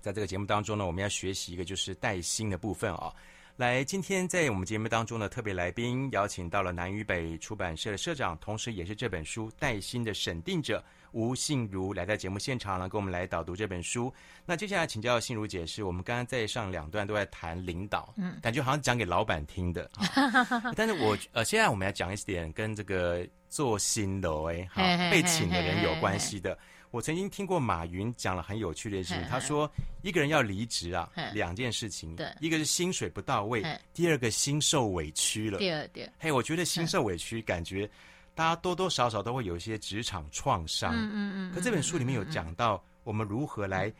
[0.00, 3.14] 在这个节目当中呢，我们要学习一个就是带薪的部分啊。
[3.54, 14.12] 来，今天在我们节目当中呢，特别来宾邀请到了南与北出版社的社长，同时也是这本书《带薪》的审定者吴信如，来在节目现场呢，跟我们来导读这本书。
[14.44, 19.90] 那接下来请教信如解释，我们刚刚在上两段都在谈领导，嗯，感觉好像讲给老板听的。
[20.76, 23.26] 但是我呃，现在我们要讲一点跟这个。
[23.50, 26.56] 做新楼诶，好被请的人有关系的。
[26.92, 29.68] 我曾经听过马云讲了很有趣的事情，他说
[30.02, 35.58] 一个人要离职啊，两件事情，对，一个是薪水不到位，第二个心受委屈了。
[35.58, 37.90] 第二点，嘿，我觉得心受委屈，感觉
[38.34, 40.92] 大家多多少少都会有一些职场创伤。
[40.94, 41.54] 嗯嗯嗯。
[41.54, 43.92] 可这本书里面有讲到我们如何来，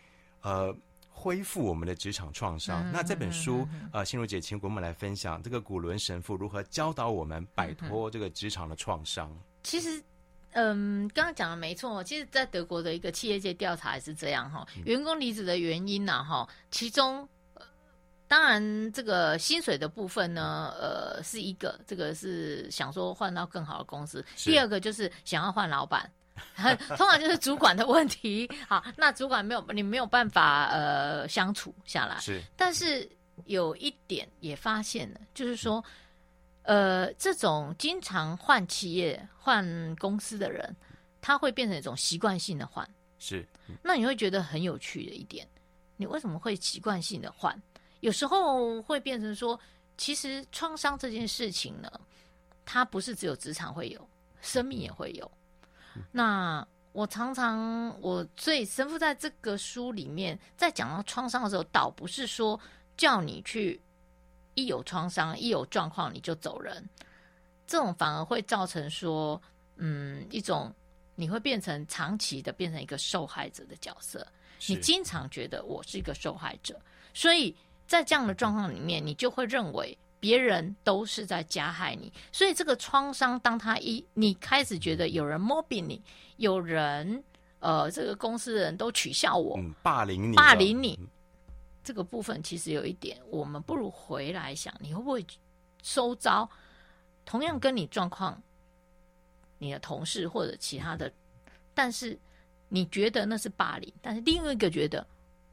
[0.42, 0.74] 呃。
[1.12, 2.82] 恢复我们的职场创伤。
[2.82, 9.30] 嗯、那这本书，呃，心如姐，请给我们来分享这个古伦神父如何教导我们摆脱这个职场的创伤。
[9.62, 10.02] 其实，
[10.52, 12.02] 嗯，刚刚讲的没错。
[12.02, 14.66] 其实，在德国的一个企业界调查也是这样哈。
[14.86, 17.28] 员工离职的原因呢，哈，其中，
[18.30, 24.24] 当然这个薪水的部分呢，呃，是一个，这个是想说换到更好的公司。
[24.36, 26.08] 第二个就是想要换老板。
[26.96, 32.40] 通常就是主管的问题，好，那主管没有你没有办法呃相处下来，是。
[32.56, 33.06] 但是
[33.46, 35.84] 有一点也发现了，就是说，
[36.62, 40.74] 呃，这种经常换企业、换公司的人，
[41.20, 42.88] 他会变成一种习惯性的换，
[43.18, 43.44] 是。
[43.82, 45.44] 那你会觉得很有趣的一点，
[45.96, 47.60] 你为什么会习惯性的换？
[48.00, 49.58] 有时候会变成说，
[49.96, 51.90] 其实创伤这件事情呢，
[52.64, 54.08] 它不是只有职场会有，
[54.40, 55.30] 生命也会有。
[56.10, 62.58] 那我常常，我所以神父在这个书里面，在讲到创伤的时候，倒不是说
[62.96, 63.80] 叫你去
[64.54, 66.88] 一有创伤、一有状况你就走人，
[67.66, 69.40] 这种反而会造成说，
[69.76, 70.74] 嗯，一种
[71.14, 74.26] 你会变成长期的变成一个受害者的角色，
[74.66, 76.80] 你经常觉得我是一个受害者，
[77.14, 77.54] 所以
[77.90, 79.98] 在这样的状况里面，你就会认为。
[80.22, 86.03] 别人都是在加害你，所以这个创伤，当他一你开始觉得有人 mobbing 你，
[86.37, 87.24] 有人
[87.59, 91.00] 呃，这个公司的人都取笑我，嗯、霸凌你，霸凌你，
[91.83, 95.24] 这个部分其实有一点，我们不如回来想，你会不会
[95.83, 96.46] 收招？
[97.24, 98.42] 同样跟你状况，
[99.57, 101.11] 你的同事或者其他的，
[101.72, 102.18] 但是
[102.68, 105.07] 你觉得那是霸凌，但是另外一个觉得。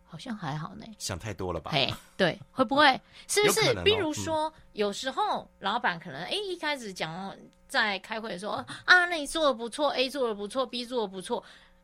[0.10, 1.72] 好像还好呢，想太多了吧？
[1.74, 3.00] 哎，对，会不会？
[3.28, 3.60] 是不是？
[3.78, 7.36] 哦、比如说，嗯、有时候老板可能哎，一开始讲
[7.68, 11.44] 在开会的时候啊，那你做的不错，A 做的不错，B 做的不错，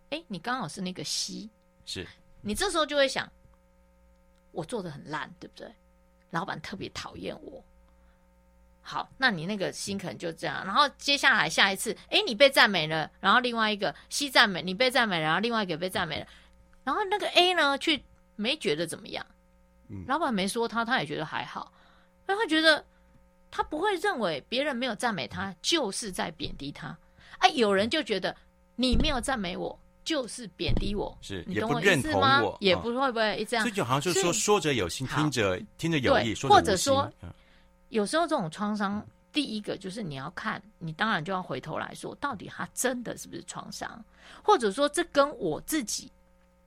[0.10, 1.50] 哎，你刚好是那个 C，
[1.86, 2.08] 是
[2.42, 3.30] 你这时候就会想，
[4.52, 5.70] 我做的很烂，对不对？
[6.30, 7.64] 老板特别讨厌我，
[8.82, 10.66] 好，那你那个心可能就这样。
[10.66, 16.28] 然后接下来下一次，哎，你被赞美了，然后另外一个 C 赞美你被赞美了，然后另外一个被赞美了，
[16.84, 18.02] 然后那个 A 呢，却
[18.36, 19.26] 没觉得怎么样。
[19.89, 21.72] 嗯，老板没说他，他也觉得还好，
[22.26, 22.84] 他觉得
[23.52, 26.98] 他不会认为别人没有赞美他就是在贬低他。
[27.39, 28.36] 哎，有人就觉得
[28.76, 29.78] 你没有赞美我。
[30.06, 32.41] 就是贬低我，是你懂我意思吗？
[32.60, 37.10] 也不会不会这样，所以就好像就是说说者有心，听者听者有意，或者说
[37.88, 44.04] 有时候这种创伤，第一个就是你要看，你当然就要回头来说，到底他真的是不是创伤，
[44.43, 46.12] 或者说这跟我自己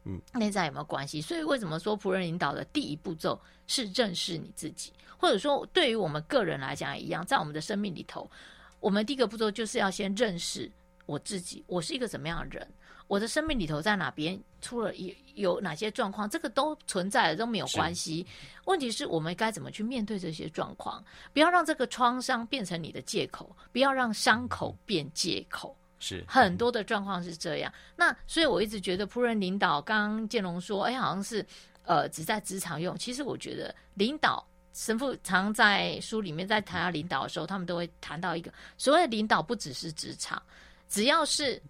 [0.06, 1.20] 嗯内在有没有关系？
[1.20, 8.30] 所以为什么说仆人引导的第一步骤是认识你自己，或者说对于我们个人来讲也一样，在我们的生命里头，
[8.78, 10.70] 我们第一个步骤就是要先认识
[11.06, 12.66] 我自己，我是一个怎么样的人。
[13.08, 18.26] 我的生命里头在哪边出了有有哪些状况，这个都存在的，都没有关系。
[18.64, 21.04] 问题是我们该怎么去面对这些状况？
[21.32, 25.76] 不要让这个创伤变成你的借口，不要让伤口变借口。
[25.98, 27.72] 是很多的状况是这样。
[27.96, 31.44] 那所以我一直觉得仆人领导，刚刚建龙说，哎，好像是
[31.84, 32.96] 呃只在职场用。
[32.98, 40.42] 其实我觉得领导神父常在书里面在谈到领导的时候，他们都会谈到一个所谓的领导，不只是职场，
[40.88, 41.62] 只要是。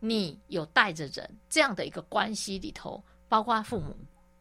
[0.00, 3.96] 你有带着人这样的一个关系里头，包括父母，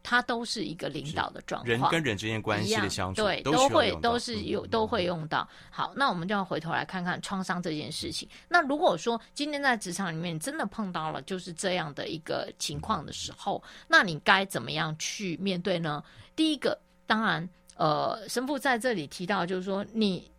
[0.09, 1.69] 他都是一个领导的状况。
[1.69, 5.45] 人跟人之间关系的相处，对，都，都会都是有都会用到。
[5.69, 8.25] 好，那我们就要回头来看看创伤这件事情。
[8.47, 16.01] 那如果说今天在职场里面真的碰到了就是这样的一个情况的时候，那你该怎么样去面对呢？
[16.37, 20.31] 第一个，当然，呃，神父在这里提到，就是说，你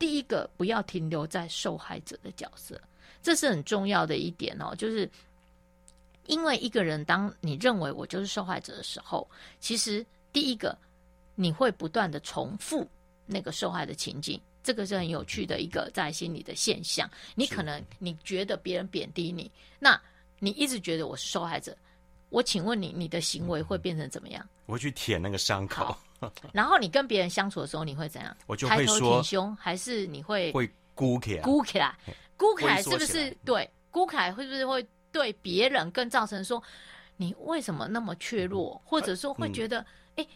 [0.00, 2.80] 第一个不要停留在受害者的角色。
[3.22, 5.08] 这是很重要的一点哦，就是
[6.28, 9.28] 因为一个人，当你认为我就是受害者的时候，
[9.60, 10.76] 其实第一个
[11.34, 12.88] 你会不断的重复
[13.26, 17.08] 那个受害的情景，这个是很有趣的一个在心理的现象。
[17.34, 20.00] 你可能你觉得别人贬低你，那
[20.38, 21.76] 你一直觉得我是受害者。
[22.28, 24.46] 我请问你，你的行为会变成怎么样？
[24.66, 25.96] 我会去舔那个伤口。
[26.52, 28.36] 然后你跟别人相处的时候，你会怎样？
[28.46, 31.42] 我就会说，抬头挺胸，还是你会会箍起来？
[31.42, 31.96] 箍起来。
[32.36, 33.68] 孤凯是不是对？
[33.90, 34.86] 孤凯会不是会
[35.16, 36.62] 对别人更造成说，
[37.16, 38.78] 你为什么那么怯弱？
[38.84, 39.78] 或者说会觉得，
[40.16, 40.28] 哎、嗯，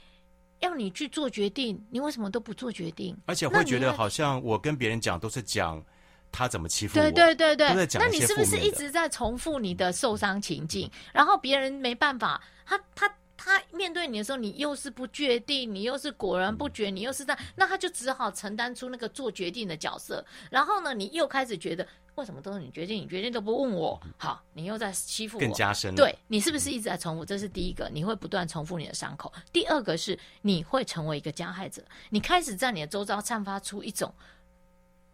[0.60, 3.14] 要你去做决定，你为什么都不做决定？
[3.26, 5.84] 而且会觉得好像我跟别人讲都是讲
[6.32, 7.86] 他怎么欺负我，对对对对。
[7.98, 10.90] 那你是不是一直在重复你的受伤情境？
[11.12, 13.14] 然后别人没办法，他他。
[13.42, 20.22] 他面对你的时候，你又是不决定，你又是果然不决，你又是这样，那他就只好承担出那个做决定的角色。
[20.50, 25.94] 然后呢，你又开始觉得为什么都是你决定，你决定都不问我，好，你又在欺负我，更加深。
[25.94, 27.24] 对，你是不是一直在重复？
[27.24, 29.32] 这是第一个，你会不断重复你的伤口。
[29.52, 34.12] 第二个是你会成为一个加害者，你开始在你的周遭散发出一种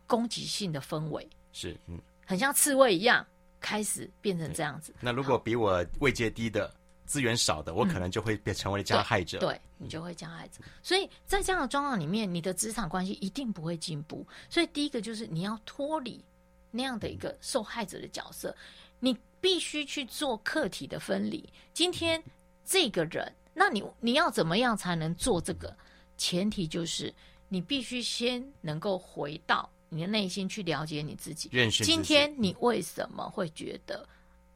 [0.07, 3.27] 攻击性的氛围，是，嗯，很像刺猬一样，
[3.61, 4.95] 开始变成这样子。
[5.01, 6.73] 那如果比我位阶低的？
[7.07, 9.39] 资源少的，我可能就会变成为加害者。
[9.39, 10.61] 嗯、对，对你就会加害者。
[10.83, 14.27] 所以在这样的状况里面，你的职场关系一定不会进步。
[14.51, 16.21] 所以第一个就是你要脱离
[16.71, 18.55] 那样的一个受害者的角色，
[19.01, 21.49] 你必须去做客体的分离。
[21.73, 22.23] 今天
[22.65, 25.77] 这个人，那你你要怎么样才能做这个？
[26.17, 27.13] 前提就是
[27.49, 31.85] 你必须先能够回到你的内心去了解你自己，认识。
[31.85, 34.07] 今天你为什么会觉得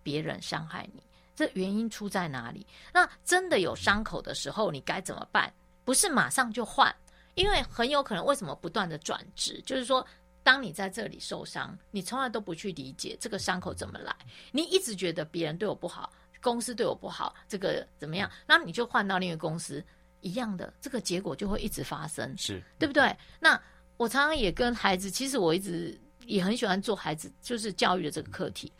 [0.02, 1.02] 别人伤害你？
[1.36, 2.66] 这原因出在哪里？
[2.92, 5.52] 那真的有伤口的时候，你该怎么办？
[5.84, 6.94] 不是马上就换，
[7.34, 9.62] 因为很有可能为什么不断的转职？
[9.64, 10.06] 就是说，
[10.42, 14.14] 当你在这里受伤，你从来都不去理解这个伤口怎么来，
[14.52, 18.30] 你一直觉得别人对我不好，公司对我不好，这个怎么样？
[18.46, 19.84] 那你就换到另一个公司，
[20.20, 23.16] 一样的这个结果就会一直发生，是对不对？
[23.38, 23.60] 那
[23.96, 28.72] 我常常也跟孩子，其实我一直也很喜欢做孩子，就是教育的这个课题，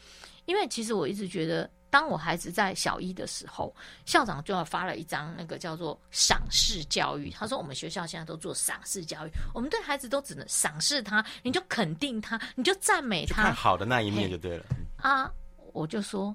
[0.47, 1.69] 因为其实我一直觉得。
[1.91, 3.75] 当我孩子在小一的时候，
[4.07, 7.31] 校长就要发了一张那个叫做赏识教育。
[7.31, 14.65] 他说：“我们学校现在都做赏识教育，我们对孩子都只能赏识他，你就肯定他，你就赞美他，看好的那一面就对了。”
[15.03, 15.31] 啊，
[15.73, 16.35] 我就说，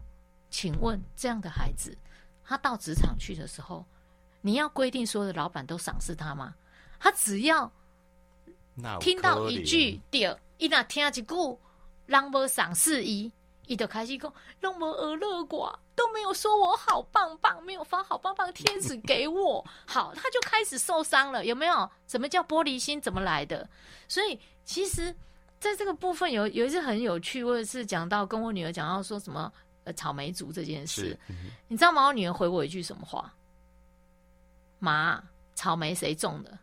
[0.49, 1.97] 请问这样的孩子，
[2.43, 3.85] 他到职场去的时候，
[4.41, 6.53] 你要规定所有的老板都赏识他吗？
[6.99, 7.71] 他只要
[8.99, 11.59] 听到一句“第二”，一那听几句，
[12.05, 13.31] 让我赏识一。
[13.67, 21.89] 伊就开始讲，让我儿乐寡都没有说我好棒棒，没有发好棒棒贴纸给我，好，他就开始受伤了，有没有？
[22.07, 22.99] 什么叫玻璃心？
[23.01, 23.67] 怎么来的？
[24.07, 25.15] 所以其实
[25.59, 29.51] 在这个部分有有一次很有趣，或者是讲到跟我女儿讲到说什么
[29.83, 32.05] 呃草莓族这件事，嗯、你知道吗？
[32.05, 33.33] 我女儿回我一句什么话？
[34.79, 35.23] 妈，
[35.55, 36.57] 草莓谁种的？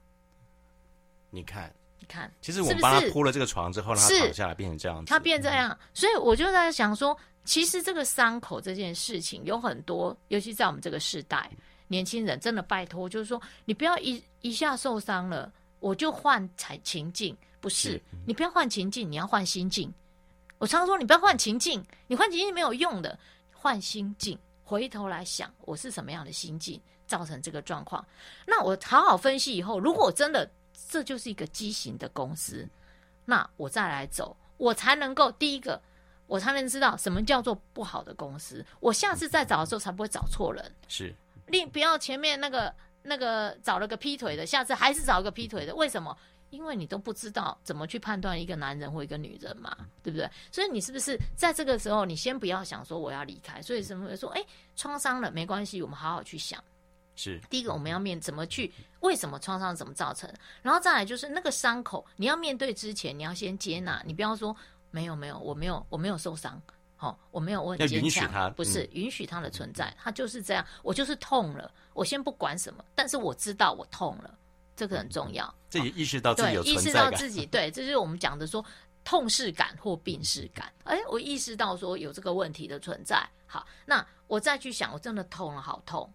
[1.30, 11.48] 你看，你看，其实我帮他铺了这个床之后，让他躺下来变成这样子，他变这样，所以我就在想说，其实这个伤口这件事情有很多，尤其在我们这个时代，
[11.86, 19.88] 年轻人真的拜托，就是说你不要一一下受伤了，我就换才情境，不是，是你不要换情境，你要换心境。
[20.58, 23.16] 我常说，你不要换情境，你换情境没有用的，
[23.52, 28.04] 换心境，回头来想，我是什么样的心境造成这个状况？
[28.44, 30.50] 那我好好分析以后，如果真的。
[30.88, 32.68] 这就是一个畸形的公司，
[33.24, 35.80] 那我再来走，我才能够第一个，
[36.26, 38.64] 我才能知道什么叫做不好的公司。
[38.80, 40.72] 我下次再找的时候才不会找错人。
[40.88, 41.14] 是，
[41.46, 46.16] 你不要前面那个那个找了个劈腿的，下次还是找一个劈腿的，为什么？
[46.50, 50.30] 因为你都不知道怎么去判断一个男人或一个女人嘛，对不对？
[50.50, 53.62] 所以你是不是在这个时候，你先不要想说我要离开？
[53.62, 54.44] 所以什么会说，哎，
[54.76, 56.62] 创伤了没关系，我们好好去想。
[57.14, 58.72] 是第一个，我们要面怎么去？
[59.00, 60.32] 为什么创伤怎么造成？
[60.62, 64.02] 然后再来就是那个伤口，你要面对之前，你要先接纳。
[64.06, 64.56] 你不要说
[64.90, 66.60] 没有没有，我没有我没有受伤，
[66.96, 67.96] 好，我没有，我很坚强。
[67.98, 70.64] 要允许他，不是、嗯、允许他的存在，他就是这样。
[70.82, 74.38] 我就是痛了，我先不管什么，但是我知道我痛了，
[74.76, 75.52] 这个很重要。
[75.68, 78.64] 自己意识到自己有存在意识到自己对，这就是我们讲的说
[79.02, 80.72] 痛视感或病视感。
[80.84, 86.08] 哎，我意识到说有这个问题的存在，好，那我再去想，我真的痛了，好痛。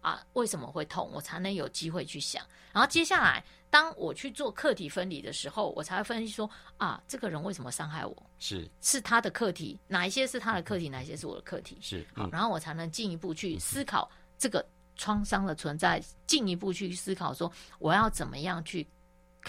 [0.00, 1.10] 啊，为什么会痛？
[1.12, 2.44] 我才能有机会去想。
[2.72, 6.48] 然后接下来，当我去做课题分离的时候，我才会分析说：
[6.78, 8.30] 啊，这个人为什么伤害我？
[8.38, 11.78] 是是他的课题，哪一些是他的课题，哪一些是我的课题？
[11.80, 14.64] 是、然后我才能进一步去思考这个
[14.96, 18.86] 创伤的存在，进一步去思考说我要怎么样去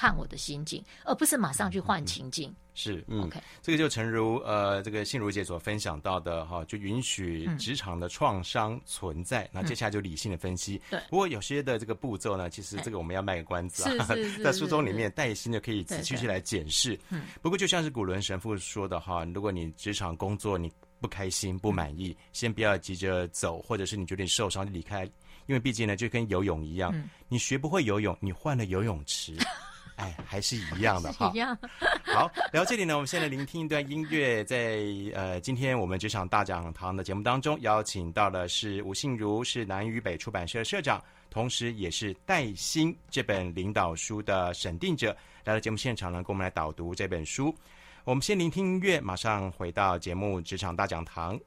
[0.02, 2.49] 看我的心境，而不是马上去换情境。
[2.49, 3.41] 嗯是，嗯，Okay.
[3.62, 10.82] 这个就诚如呃，这个信如姐所分享到的哈，就允许职场的创伤存在，那、嗯、接下来就理性的分析。
[10.89, 14.08] 对、嗯，不过有些的这个步骤呢，其实这个我们要卖个关子啊，
[14.41, 16.97] 在书中里面带薪的可以仔细去来检视。
[17.10, 20.72] 嗯，不过就像是古伦神父说的哈，如果你职场工作你
[21.02, 25.04] 不开心、不满意，嗯、先不要急着走，或者是你觉得你受伤就离开，
[25.45, 29.36] 因为毕竟呢，就跟游泳一样，嗯、你学不会游泳，你换了游泳池。
[30.02, 31.30] 哎，还是一样的 哈。
[31.34, 31.56] 一样。
[32.04, 34.43] 好，聊到这里呢，我们先来聆听一段音乐。
[34.43, 34.80] 在
[35.14, 47.56] 呃，今天我们职场大讲堂的节目当中，邀请到的是吴信如，是南与北出版社社长，同时也是《带薪》这本领导书的审定者，来到节目现场呢，跟我们来导读这本书。
[48.04, 51.39] 我们先聆听音乐，马上回到节目《职场大讲堂》。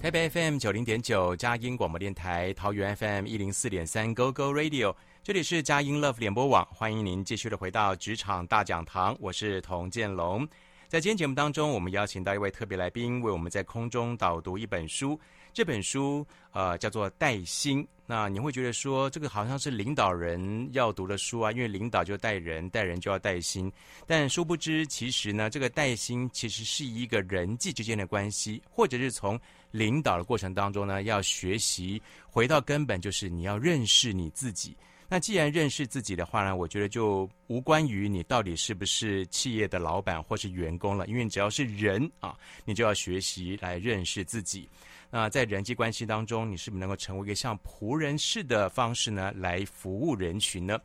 [0.00, 10.48] 台北 FM 九零点九，佳音广播电台，桃园 FM 一零四点三，Go Go Radio，这里是佳音 Love 联播网，欢迎您继续的回到职场大讲堂，我是童建龙。
[10.88, 15.20] 在今天节目当中，我们邀请到一位特别来宾，为我们在空中导读一本书。
[15.52, 23.70] 这本书呃叫做《带薪》，那你会觉得说这个好像是领导人要读的书啊，因为领导就带人，带人就要带薪。
[24.06, 29.38] 但殊不知，其实呢，这个带薪其实是一个人际之间的关系，或者是从
[29.70, 34.76] 领导的过程当中呢，要学习回到根本，就是你要认识你自己。
[35.12, 44.68] 那既然认识自己的话呢，我觉得就无关于你到底是不是企业的老板或是员工了，因为只要是人啊，你就要学习来认识自己。
[45.10, 50.78] 那在人际关系当中，你是不是能够成为一个像仆人式的方式呢，来服务人群呢？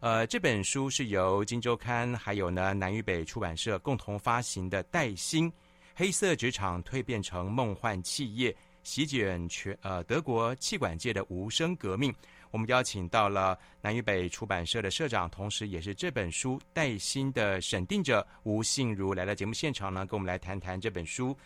[0.00, 5.52] 呃，这本书是由金周刊还有呢南与北出版社共同发行的《带薪：
[5.94, 12.12] 黑色职场蜕变成梦幻企业，席卷全呃德国气管界的无声革命》。
[12.50, 21.36] 我们邀请到了南与北出版社的社长，同时也是这本书《带薪》的审定者吴信如来到节目现场呢，跟我们来谈谈这本书。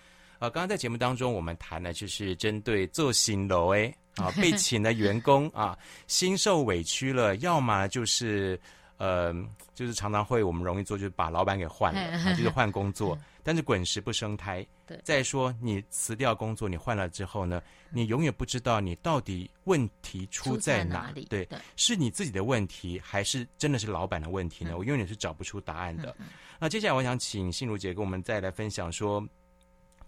[0.42, 5.78] 呃，刚刚在节目当中，我们谈的就是针对做新楼诶啊，被请的员工啊，
[6.08, 8.60] 心受委屈了，要么就是
[8.96, 9.32] 呃，
[9.72, 14.66] 就是常常会我们容易做，就是把老板给换了，啊、就是换工作， 但是滚石不生苔。
[14.84, 21.24] 对，再说你辞掉工作，你换了之后呢，你永远不知道你到底问题出在哪，里？
[21.26, 24.72] 对，对是你自己的问题，还是真的是老板的问题呢？
[24.72, 26.12] 嗯、我永远是找不出答案的。
[26.58, 29.24] 那接下来我想请心如姐跟我们再来分享说。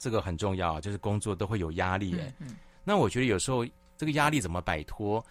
[0.04, 2.30] 这个很重要，就是工作都会有压力哎。
[2.38, 3.64] 嗯嗯、那我觉得有时候
[3.96, 5.24] 这个压力怎么摆脱？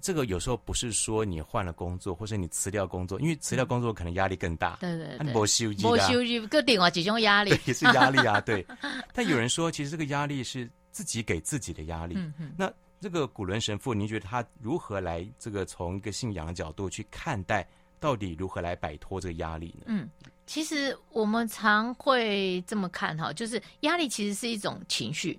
[0.00, 4.76] 这个有时候不是说你换了工作，或者你辞掉工作，因为辞掉工作可能压力更大。
[4.78, 8.40] 对对对，没休息，没休息，各另外几种压力 也是压力啊。
[8.40, 8.64] 对，
[9.12, 12.14] 但有人说，其实这个压力是自己给自己的压力。
[12.16, 17.66] 嗯嗯、那这个古伦神父，您觉得他如何来这个从一个信仰的角度去看待
[17.98, 19.84] 到底如何来摆脱这个压力呢？
[19.86, 20.08] 嗯，
[20.46, 25.38] 其实我们常会这么看哈，就是压力其实是一种情绪，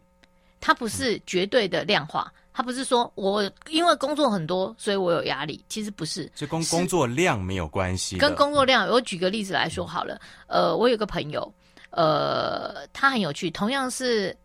[0.59, 8.87] 它不是绝对的量化，它不是说我因为工作很多，所以我有压力，其实不是，这工工作量没有关系，跟工作量。
[8.87, 11.53] 我举个例子来说好了，呃，我有个朋友，
[11.91, 14.35] 呃，他很有趣，同样是。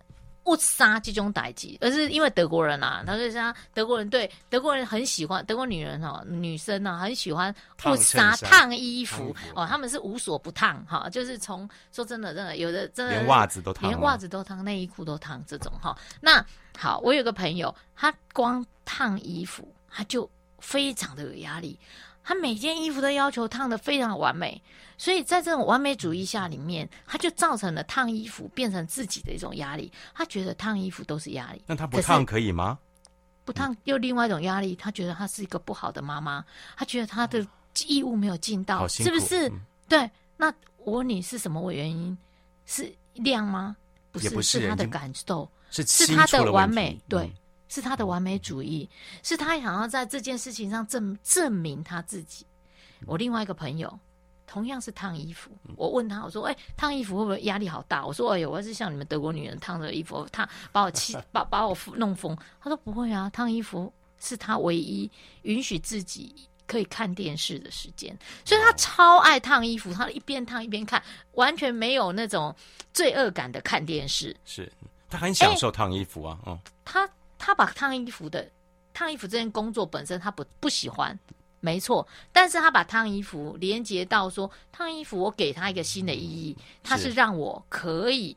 [0.44, 7.54] 误杀这种代志，而是因为德国人啊，他就像德国人对德国人很喜欢德国女人哦，女生啊很喜欢
[7.86, 15.96] 误杀烫衣服哦，他们是无所不烫哈，就是从说真的真的有的真的连袜子都烫，连袜子都烫，内衣裤都烫这种哈。
[16.20, 16.44] 那
[16.76, 20.28] 好，我有个朋友，他光烫衣服他就
[20.58, 21.78] 非常的有压力。
[22.24, 24.60] 他每件衣服都要求烫的非常完美，
[24.96, 29.90] 所以在这种完美主义下里面，他就造成了烫衣服变成自己的一种压力。
[30.14, 31.62] 他觉得烫衣服都是压力。
[31.66, 32.78] 那他不烫可以吗？
[33.44, 34.76] 不烫又另外一种压力。
[34.76, 36.44] 他觉得他是一个不好的妈妈，
[36.76, 37.44] 他觉得他的
[37.86, 39.48] 义务没有尽到，是不是？
[39.48, 40.10] 嗯、对。
[40.36, 42.16] 那我问你是什么原因？
[42.66, 43.76] 是量吗？
[44.12, 47.24] 不是，不是，是他的感受，是是他的完美，对。
[47.24, 47.32] 嗯
[47.72, 48.86] 是他的完美主义，
[49.22, 52.44] 是他想要在这件事情上证证明他自己。
[53.06, 53.98] 我另外一个朋友，
[54.46, 65.10] 同样是烫衣服，我问他，我说：“哎、欸，烫衣服会不会压力好大？”我说：“哎呦，我要是像你们德国女人烫的衣服，烫把我气 把把我弄疯。”他说：“不会啊，烫衣服是他唯一
[65.44, 68.14] 允许自己可以看电视的时间，
[68.44, 71.02] 所以他超爱烫衣服，他一边烫一边看，
[71.32, 72.54] 完全没有那种
[72.92, 74.36] 罪恶感的看电视。
[74.44, 74.70] 是
[75.08, 77.08] 他很享受烫衣服啊，嗯、欸，他。”
[77.44, 78.48] 他把烫衣服的
[78.94, 81.18] 烫衣服这件工作本身他不不喜欢，
[81.58, 82.06] 没错。
[82.32, 88.36] 但是他把烫衣服连接到说，烫衣服我给他一个新的意义，他是让我可以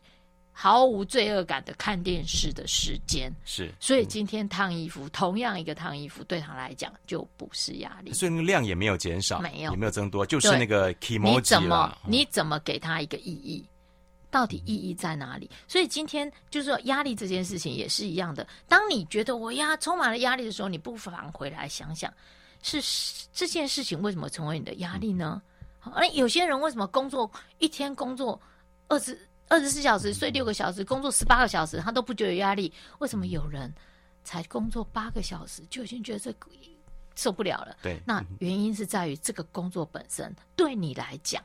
[0.51, 3.31] 毫无罪恶感的看电视的时间。
[3.45, 13.63] 是，所以今天烫衣服，同样一个烫衣服对他来讲就不是压力，所以那个量也没有减少，没有也没有增多，就是那个 kimoji 你怎么你怎么给他一个意义？
[14.35, 15.49] 到底意义在哪里？
[15.65, 18.45] 所以今天就是说，压力这件事情也是一样的。
[18.67, 22.13] 当你觉得我压充满了压力的时候，你不妨回来想想，
[22.61, 22.81] 是
[23.31, 25.41] 这件事情为什么成为你的压力呢？
[25.93, 28.37] 而有些人为什么工作一天工作
[28.89, 29.17] 二十
[29.47, 32.73] 二十四小时，睡六个小时，工作十八个小时，他都不觉得压力？
[32.99, 33.73] 为什么有人
[34.25, 36.35] 才工作八个小时就已经觉得这
[37.15, 37.77] 受不了了？
[37.81, 41.41] 对，那原因是在于这个工作本身对你来讲。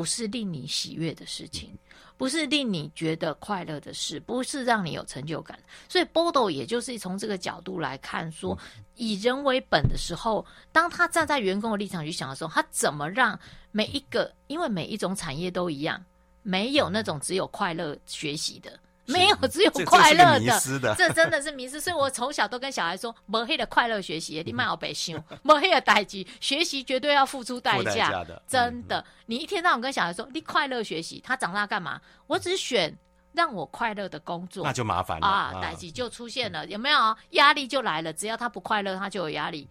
[0.00, 1.76] 不是令你喜悦的事情，
[2.16, 5.58] 不是令你觉得快乐的事，不是让你有成就感。
[5.90, 8.62] 所以波多也就是从这个角度来看说，说
[8.96, 13.38] 以人为本的时候，当他站在员工的立场去想的时候，他怎么让
[13.72, 16.02] 每一个，因为每一种产业都一样，
[16.42, 18.80] 没有那种只有快乐学习的。
[19.12, 21.80] 没有，只有快乐的，的 这真的是迷失。
[21.80, 28.42] 所以我从小都跟小孩说，没黑的快乐学习，你蛮要白修，没黑的代际，学习绝对要付出代价的。
[28.46, 32.00] 真的，你一天到晚跟小孩说你快乐学习，他长大干嘛？
[32.26, 32.96] 我只选
[33.32, 35.52] 让我快乐的工作，那就麻烦了啊！
[35.62, 37.16] 代际就出现了，有没有？
[37.30, 38.12] 压力就来了。
[38.12, 39.68] 只要他不快乐，他就有压力。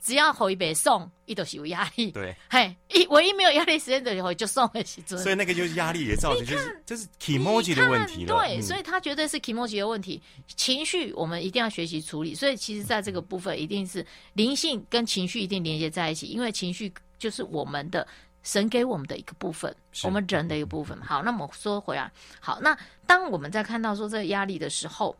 [0.00, 2.12] 只要回北送，一都是有压力。
[2.12, 5.02] 对，嘿，一唯一没有压力时间的时候就送回去。
[5.16, 8.38] 所以那个就是压力也造成，就是这是 kimoji 的问题了。
[8.38, 10.22] 对，所以他绝对是 kimoji 的问题。
[10.54, 12.34] 情绪我们一定要学习处理。
[12.34, 18.06] 所以其实在这个部分，一定是灵性跟情绪一定连接在一起，因为情绪就是我们的
[18.44, 19.74] 神给我们的一个部分，
[20.04, 20.96] 我们人的一个部分。
[21.00, 22.78] 好，那么说回来，好，那
[23.08, 25.16] 当我们在看到说这个压力的时候，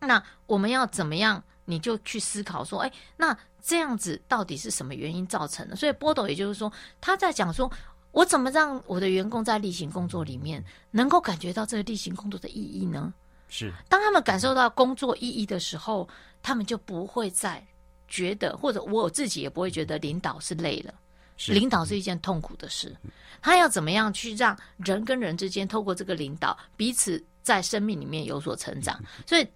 [0.00, 1.42] 那我们要怎么样？
[1.64, 3.34] 你就去思考说，哎，那。
[3.62, 5.76] 这样子到底是什么原因造成的？
[5.76, 7.70] 所以波斗也就是说，他在讲说，
[8.10, 13.14] 我怎么让我的员工在例行工作里面能够感觉到这个例行工作的意义呢？
[13.48, 16.08] 是，当他们感受到工作意义的时候，
[16.42, 17.64] 他们就不会再
[18.08, 20.92] 觉得，或者我自己也不会觉得领导是累了。
[21.36, 22.96] 是，领导是一件痛苦的事，
[23.40, 29.00] 他要怎么样去让人跟人之间透过这个领导彼此在生命里面有所成长？
[29.24, 29.46] 所以。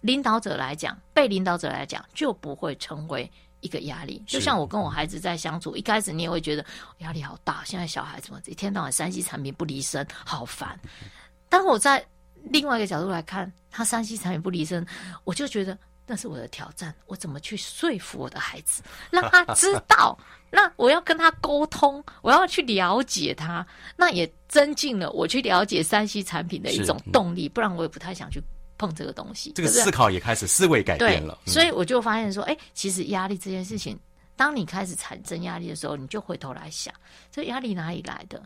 [0.00, 3.30] 领导者来讲，被领导者来讲就不会成为
[3.60, 4.22] 一个压力。
[4.26, 6.64] 就像我跟我孩子在相处，一开始你也会觉得
[6.98, 7.62] 压力好大。
[7.64, 10.78] 现在小孩怎么一天到晚三 C 产品不离身，好烦。
[11.48, 12.04] 当我在
[12.44, 14.86] 另外一个角度来看，他三 C 产品不离身，
[15.24, 15.76] 我就觉得
[16.06, 16.94] 那是我的挑战。
[17.06, 20.18] 我怎么去说服我的孩子，让他知道？
[20.50, 27.48] 那我要跟他沟通，我要去了解他，那也增进了我去了解三 C 产品的一种动力。
[27.48, 28.42] 不然我也不太想去。
[28.80, 31.38] 碰这个东西，这个思考也开始思维改变了。
[31.44, 33.98] 对，所以我就发现说，哎，其实压力这件事情，
[34.36, 36.94] 当你开始产生压力的时候，你就回头来想，
[37.30, 38.42] 这压力哪里来的？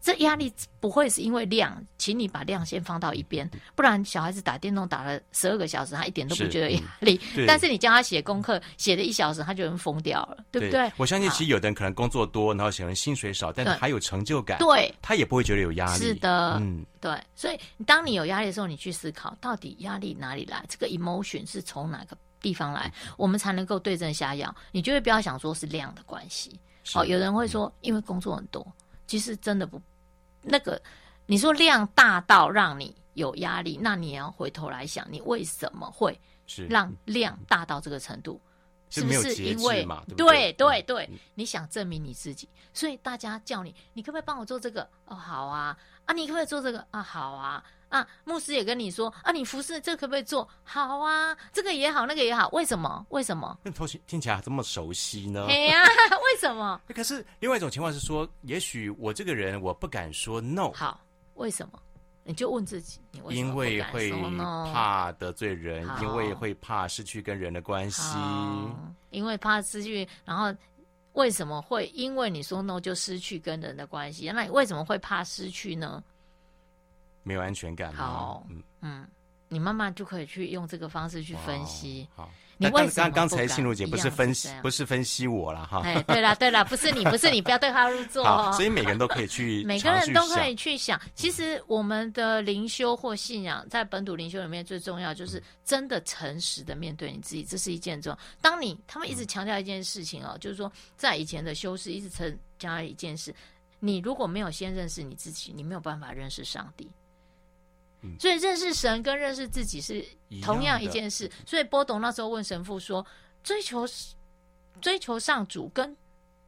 [0.00, 7.20] 这压力不会是因为量，请你把量先放到一边，不然小孩子打电动打了十二个小时，他一点都不觉得压力。
[7.36, 10.90] 嗯、 但是你叫他写功课，写了一小时，他就能疯掉了，对不对？
[10.96, 16.02] 我相信，其实有的人可能工作多，然后显得薪水少，但是还有成就感，对，他也不会觉得有压力。
[16.02, 17.12] 是的，嗯，对。
[17.34, 20.64] 所以，当你有压力的时候，你去思考，到底压力哪里来？
[20.68, 22.90] 这个 emotion 是从哪个地方来？
[23.04, 24.54] 嗯、我们才能够对症下药。
[24.70, 26.58] 你绝对不要想说是量的关系。
[26.92, 28.66] 好、哦，有人会说，因为工作很多。
[29.08, 29.82] 其实真的不，
[30.42, 30.80] 那个
[31.26, 36.20] 你说量大到让你有压力，那你也要回头来想，你为什么会
[36.68, 38.40] 让量大到这个程度？
[38.90, 39.86] 是，是不是因为
[40.16, 44.88] 对对对，你想证明你自己，所以大家叫你，你可不可以帮我做这个？
[45.06, 46.86] 哦，好啊，啊，你可不可以做这个？
[46.90, 47.64] 啊，好啊。
[47.88, 50.48] 啊，牧师也跟你说啊，你服侍这可不可以做？
[50.62, 53.04] 好啊，这个也好，那个也好，为什么？
[53.10, 53.58] 为什么？
[53.62, 55.46] 那头听听起来这么熟悉呢？
[55.48, 55.88] 哎呀、啊，
[56.24, 56.80] 为什么？
[56.94, 60.70] 可是另外一种情况是说，也许我这个人我不敢说 no。
[60.72, 61.00] 好，
[61.34, 61.78] 为什么？
[62.24, 64.12] 你就问自己，你为什么因为会
[64.70, 68.18] 怕得罪人，因为会怕失去跟人的关系，
[69.08, 70.54] 因为怕失去，然后
[71.14, 74.30] 为什么会因为你说 no 就失去跟人的关系？
[74.30, 76.04] 那你为什么会怕失去呢？
[77.28, 77.92] 没有安全感。
[77.92, 79.06] 好，嗯嗯，
[79.48, 82.08] 你慢慢就可以去用这个方式去分析。
[82.16, 85.82] 好，你为什么刚才心如姐不是分析，不是分析我了哈。
[85.84, 88.50] 哎，对了对了，不是你， 不是你，不要对号入座哦。
[88.54, 90.98] 所以每个人都可以去， 每个人都可以去想。
[91.14, 98.18] 其实我们的灵修或信仰，在本土灵修里面最重要就是真的诚实的面对你自己，这是一件重要。
[98.40, 103.34] 当你他们一直强调一件事情哦，就是说在以前的修士一直强调一件事，
[103.80, 106.90] 你如果没有先认识你自己，你没有办法认识上帝。
[108.18, 110.04] 所以认识神跟认识自己是
[110.40, 111.30] 同样一件事。
[111.44, 113.04] 所以波董那时候问神父说
[113.42, 113.84] ：“追求
[114.80, 115.96] 追求上主跟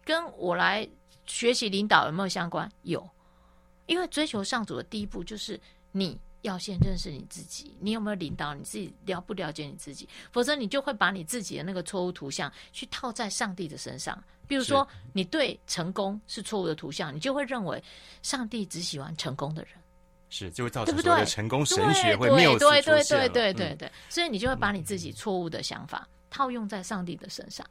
[0.05, 0.88] 跟我来
[1.26, 2.70] 学习领导有没有相关？
[2.82, 3.09] 有，
[3.86, 10.09] 因为追求上主的第一步就是你要先认识你自己，你有没有领导你自己了不了解你自己？
[10.30, 14.22] 否则你就会把你自己的那个错误图像去套在上帝的身上。
[14.46, 17.82] 比如说，你对成功是错误的图像，你就会认为
[18.22, 19.72] 上帝只喜欢成功的人。”
[20.31, 22.83] 是，就会造成所谓的成功神学会谬词出现。
[22.83, 27.66] 对对对对对对对，所以你就会把你自己错误的想法套用在上帝的身上，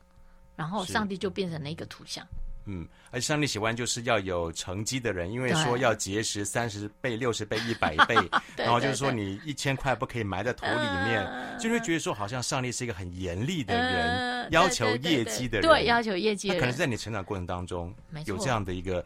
[0.56, 2.24] 然后上帝就变成了一个图像。
[2.66, 8.16] 嗯，而且上帝喜欢就是要有成绩的人，因为说要结识三十倍、六十倍、一百 倍，
[8.58, 10.72] 然后就是说你一千块不可以埋在土里
[11.08, 11.26] 面，
[11.58, 17.92] 就会觉得说好像上帝是一个很严厉的人，要求业绩的人，对，要求业绩的人，可能是在你成长过程当中
[18.26, 19.04] 有这样的一个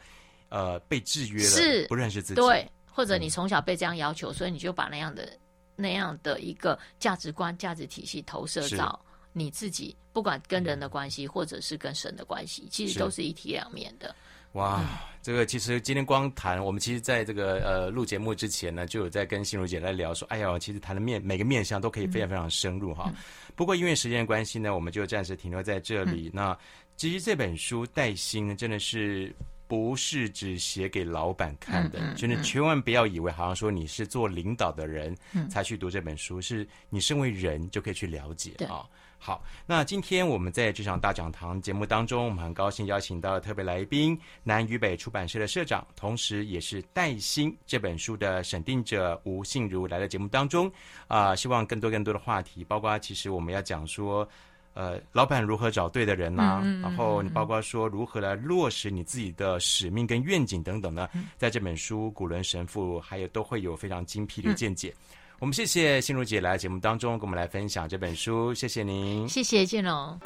[0.49, 1.87] 呃被制约了，是。
[1.87, 2.67] 不认识自己，对。
[2.93, 5.27] 或者你从小被这样要求，所以你就把那样的
[5.75, 14.15] 那样的一个价值观、价值体系投射到你自己，不管跟人的关系，或者是跟神的关系，其实都是一体两面的。
[14.51, 14.87] 哇，嗯、
[15.23, 23.05] 这个其实今天光谈，我们其实在这个呃录节目之前呢，就有在跟心如姐在聊说，哎呀，其实谈的面每个面向都可以非常非常深入哈。
[23.07, 23.15] 嗯、
[23.55, 26.27] 不过因为时间关系呢，我们就暂时停留在这里。
[26.27, 26.57] 嗯、那
[26.95, 29.35] 其实这本书带薪呢，真的是。
[29.73, 35.17] 不是只写给老板看的，就、嗯嗯嗯、你千万不要以为好像说你是做领导的人
[35.49, 38.85] 才去读这本书，嗯、是你身为人就可以去了解啊、哦。
[39.17, 50.67] 好，那今天我们在这场大讲堂节目当中，我们很高兴邀请到了特别来宾南与北出版社的社长，同时也是《带薪》这本书的审定者吴信如来到节目当中
[51.07, 54.29] 啊、呃，希望更多更多的话题，包括其实我们要讲说。
[54.73, 56.61] 呃，老板如何找对的人呢、啊？
[56.63, 61.07] 嗯嗯嗯、然后你包括说如何来落实你自己的使命跟愿景等等呢？
[61.13, 64.89] 嗯、在这本书，古伦神父还有都会有非常精辟的见解。
[64.89, 70.17] 嗯、我们谢谢心如姐来节目当中跟我们来分享这本书，谢谢您，谢谢建龙。